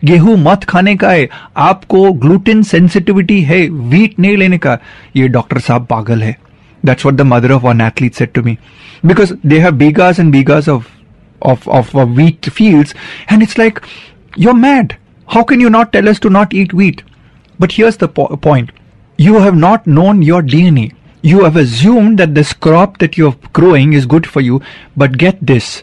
Gehu 0.08 0.34
mat 0.46 0.66
खाने 0.72 0.96
का 1.02 1.10
है 1.10 1.28
आपको 1.68 2.02
gluten 2.24 2.64
sensitivity. 2.72 3.40
है 3.52 3.60
wheat. 3.92 4.18
नहीं 4.18 4.36
लेने 4.36 4.58
का 4.66 4.78
ये 5.16 5.28
doctor 5.38 5.60
साहब 5.68 5.86
पागल 5.94 6.22
है 6.22 6.36
That's 6.88 7.04
what 7.04 7.16
the 7.16 7.24
mother 7.24 7.52
of 7.52 7.64
one 7.64 7.80
athlete 7.80 8.14
said 8.14 8.32
to 8.34 8.42
me, 8.42 8.58
because 9.10 9.32
they 9.42 9.58
have 9.60 9.78
bighas 9.78 10.18
and 10.18 10.32
bighas 10.32 10.68
of, 10.68 10.90
of, 11.42 11.66
of 11.68 11.94
wheat 12.18 12.46
fields. 12.58 12.94
And 13.28 13.42
it's 13.42 13.58
like, 13.58 13.80
you're 14.36 14.54
mad. 14.54 14.96
How 15.28 15.42
can 15.42 15.60
you 15.60 15.70
not 15.70 15.92
tell 15.92 16.08
us 16.08 16.20
to 16.20 16.30
not 16.30 16.54
eat 16.54 16.72
wheat? 16.72 17.02
But 17.58 17.72
here's 17.72 17.96
the 17.96 18.08
po- 18.08 18.36
point 18.36 18.70
you 19.16 19.34
have 19.46 19.56
not 19.56 19.86
known 19.86 20.22
your 20.22 20.42
dna 20.42 20.92
you 21.22 21.42
have 21.44 21.56
assumed 21.56 22.18
that 22.18 22.34
this 22.34 22.52
crop 22.52 22.98
that 22.98 23.16
you're 23.16 23.36
growing 23.52 23.92
is 23.92 24.06
good 24.06 24.26
for 24.26 24.40
you 24.40 24.60
but 24.96 25.18
get 25.18 25.38
this 25.40 25.82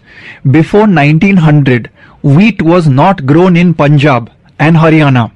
before 0.51 0.87
1900 0.87 1.89
wheat 2.23 2.61
was 2.61 2.87
not 2.87 3.25
grown 3.25 3.57
in 3.57 3.73
Punjab 3.73 4.31
and 4.57 4.77
Haryana. 4.77 5.31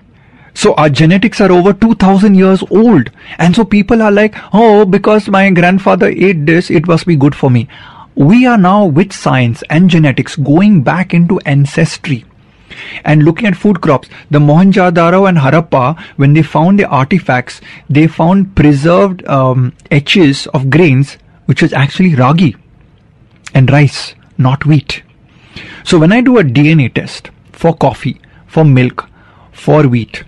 So 0.54 0.74
our 0.76 0.90
genetics 0.90 1.42
are 1.42 1.52
over 1.52 1.74
2000 1.74 2.34
years 2.36 2.64
old. 2.72 3.12
And 3.38 3.56
so 3.56 3.66
people 3.66 4.02
are 4.02 4.12
like, 4.12 4.36
oh, 4.54 4.86
because 4.86 5.28
my 5.28 5.50
grandfather 5.52 6.08
ate 6.08 6.46
this, 6.46 6.72
it 6.72 6.88
must 6.88 7.06
be 7.06 7.16
good 7.18 7.36
for 7.36 7.52
me. 7.52 7.68
We 8.16 8.48
are 8.48 8.58
now 8.58 8.86
with 8.86 9.14
science 9.14 9.64
and 9.70 9.90
genetics 9.90 10.36
going 10.38 10.82
back 10.82 11.14
into 11.14 11.40
ancestry 11.42 12.26
and 13.04 13.24
looking 13.24 13.48
at 13.48 13.56
food 13.56 13.82
crops. 13.82 14.10
The 14.30 14.40
Mohenjo-daro 14.40 15.28
and 15.28 15.38
Harappa, 15.38 16.00
when 16.16 16.34
they 16.34 16.44
found 16.44 16.80
the 16.80 16.88
artifacts, 16.88 17.62
they 17.90 18.08
found 18.08 18.56
preserved 18.56 19.26
um, 19.28 19.74
etches 19.92 20.48
of 20.48 20.70
grains, 20.70 21.18
which 21.46 21.62
was 21.62 21.74
actually 21.74 22.16
ragi 22.16 22.56
and 23.54 23.72
rice, 23.72 24.14
not 24.38 24.66
wheat. 24.66 25.04
So 25.84 25.98
when 25.98 26.12
I 26.12 26.22
do 26.22 26.38
a 26.38 26.44
DNA 26.44 26.94
test 26.94 27.30
for 27.52 27.76
coffee, 27.76 28.20
for 28.46 28.66
milk, 28.66 29.08
for 29.52 29.88
wheat, 29.88 30.24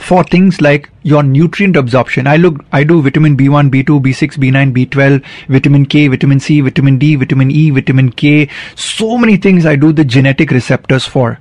for 0.00 0.24
things 0.24 0.60
like 0.60 0.90
your 1.02 1.22
nutrient 1.22 1.76
absorption, 1.76 2.26
I 2.26 2.36
look, 2.36 2.64
I 2.72 2.84
do 2.84 3.02
vitamin 3.02 3.36
B1, 3.36 3.70
B2, 3.70 4.00
B6, 4.00 4.38
B9, 4.38 4.72
B12, 4.74 5.24
vitamin 5.48 5.84
K, 5.86 6.08
vitamin 6.08 6.40
C, 6.40 6.60
vitamin 6.62 6.98
D, 6.98 7.16
vitamin 7.16 7.50
E, 7.50 7.70
vitamin 7.70 8.10
K, 8.10 8.48
so 8.74 9.18
many 9.18 9.36
things 9.36 9.66
I 9.66 9.76
do 9.76 9.92
the 9.92 10.04
genetic 10.04 10.50
receptors 10.50 11.04
for. 11.04 11.38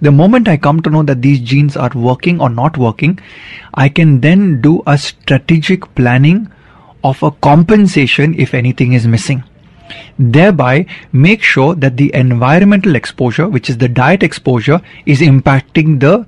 The 0.00 0.12
moment 0.12 0.46
I 0.46 0.56
come 0.56 0.80
to 0.82 0.90
know 0.90 1.02
that 1.02 1.22
these 1.22 1.40
genes 1.40 1.76
are 1.76 1.90
working 1.94 2.40
or 2.40 2.48
not 2.48 2.76
working, 2.76 3.18
I 3.74 3.88
can 3.88 4.20
then 4.20 4.60
do 4.60 4.82
a 4.86 4.96
strategic 4.96 5.94
planning 5.94 6.50
of 7.02 7.22
a 7.22 7.30
compensation 7.30 8.38
if 8.38 8.54
anything 8.54 8.92
is 8.92 9.06
missing 9.06 9.42
thereby 10.18 10.84
make 11.12 11.42
sure 11.42 11.74
that 11.76 11.96
the 11.96 12.12
environmental 12.14 12.96
exposure, 12.96 13.48
which 13.48 13.70
is 13.70 13.78
the 13.78 13.88
diet 13.88 14.24
exposure, 14.24 14.80
is 15.04 15.20
impacting 15.20 16.00
the 16.00 16.26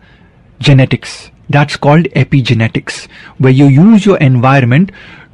genetics. 0.61 1.31
That's 1.49 1.77
called 1.77 2.05
epigenetics, 2.17 3.09
where 3.39 3.53
you 3.53 3.67
use 3.67 4.05
your 4.05 4.19
environment 4.19 4.93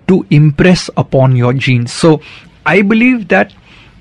to 0.09 0.27
impress 0.31 0.88
upon 0.96 1.35
your 1.35 1.53
genes. 1.53 1.92
So 1.92 2.20
I 2.66 2.83
believe 2.83 3.29
that 3.29 3.53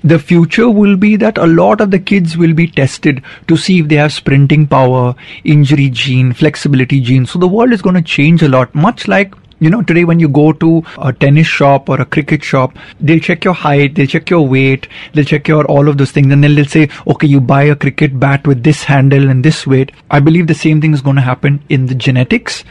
the 0.04 0.18
future 0.18 0.68
will 0.68 0.96
be 0.96 1.16
that 1.16 1.38
a 1.38 1.46
lot 1.46 1.80
of 1.80 1.90
the 1.90 1.98
kids 1.98 2.36
will 2.36 2.52
be 2.52 2.66
tested 2.66 3.22
to 3.48 3.56
see 3.56 3.78
if 3.80 3.88
they 3.88 3.96
have 3.96 4.12
sprinting 4.12 4.66
power, 4.66 5.14
injury 5.44 5.88
gene, 5.88 6.34
flexibility 6.34 7.00
gene. 7.00 7.24
So 7.24 7.38
the 7.38 7.48
world 7.48 7.72
is 7.72 7.80
going 7.80 7.96
to 7.96 8.02
change 8.02 8.42
a 8.42 8.48
lot, 8.48 8.74
much 8.74 9.08
like 9.08 9.34
you 9.64 9.70
know, 9.70 9.82
today 9.82 10.04
when 10.04 10.20
you 10.20 10.28
go 10.28 10.52
to 10.52 10.84
a 10.98 11.12
tennis 11.12 11.46
shop 11.46 11.88
or 11.88 12.00
a 12.00 12.04
cricket 12.04 12.44
shop, 12.44 12.76
they'll 13.00 13.18
check 13.18 13.44
your 13.44 13.54
height, 13.54 13.94
they'll 13.94 14.06
check 14.06 14.28
your 14.28 14.46
weight, 14.46 14.86
they'll 15.14 15.24
check 15.24 15.48
your 15.48 15.64
all 15.64 15.88
of 15.88 15.96
those 15.96 16.12
things, 16.12 16.30
and 16.30 16.44
then 16.44 16.54
they'll 16.54 16.66
say, 16.66 16.88
okay, 17.06 17.26
you 17.26 17.40
buy 17.40 17.62
a 17.62 17.74
cricket 17.74 18.20
bat 18.20 18.46
with 18.46 18.62
this 18.62 18.84
handle 18.84 19.30
and 19.30 19.44
this 19.44 19.66
weight. 19.66 19.90
I 20.10 20.20
believe 20.20 20.46
the 20.46 20.54
same 20.54 20.80
thing 20.80 20.92
is 20.92 21.00
going 21.00 21.16
to 21.16 21.22
happen 21.22 21.64
in 21.70 21.86
the 21.86 21.94
genetics 21.94 22.62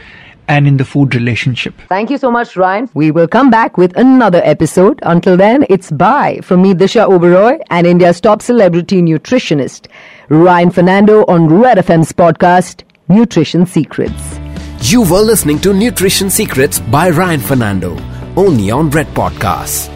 and 0.46 0.68
in 0.68 0.76
the 0.76 0.84
food 0.84 1.14
relationship. 1.14 1.74
Thank 1.88 2.10
you 2.10 2.18
so 2.18 2.30
much, 2.30 2.56
Ryan. 2.56 2.88
We 2.94 3.10
will 3.10 3.26
come 3.26 3.50
back 3.50 3.78
with 3.78 3.96
another 3.96 4.42
episode. 4.44 5.00
Until 5.02 5.36
then, 5.36 5.66
it's 5.68 5.90
bye 5.90 6.40
from 6.42 6.62
me, 6.62 6.74
Disha 6.74 7.08
Oberoi, 7.08 7.60
and 7.70 7.86
India's 7.86 8.20
top 8.20 8.42
celebrity 8.42 9.02
nutritionist, 9.02 9.86
Ryan 10.28 10.70
Fernando 10.70 11.24
on 11.26 11.48
Red 11.48 11.78
FM's 11.78 12.12
podcast, 12.12 12.82
Nutrition 13.08 13.66
Secrets. 13.66 14.43
You 14.86 15.00
were 15.00 15.22
listening 15.22 15.58
to 15.60 15.72
Nutrition 15.72 16.28
Secrets 16.28 16.78
by 16.78 17.08
Ryan 17.08 17.40
Fernando, 17.40 17.96
only 18.36 18.70
on 18.70 18.90
Red 18.90 19.06
Podcasts. 19.14 19.93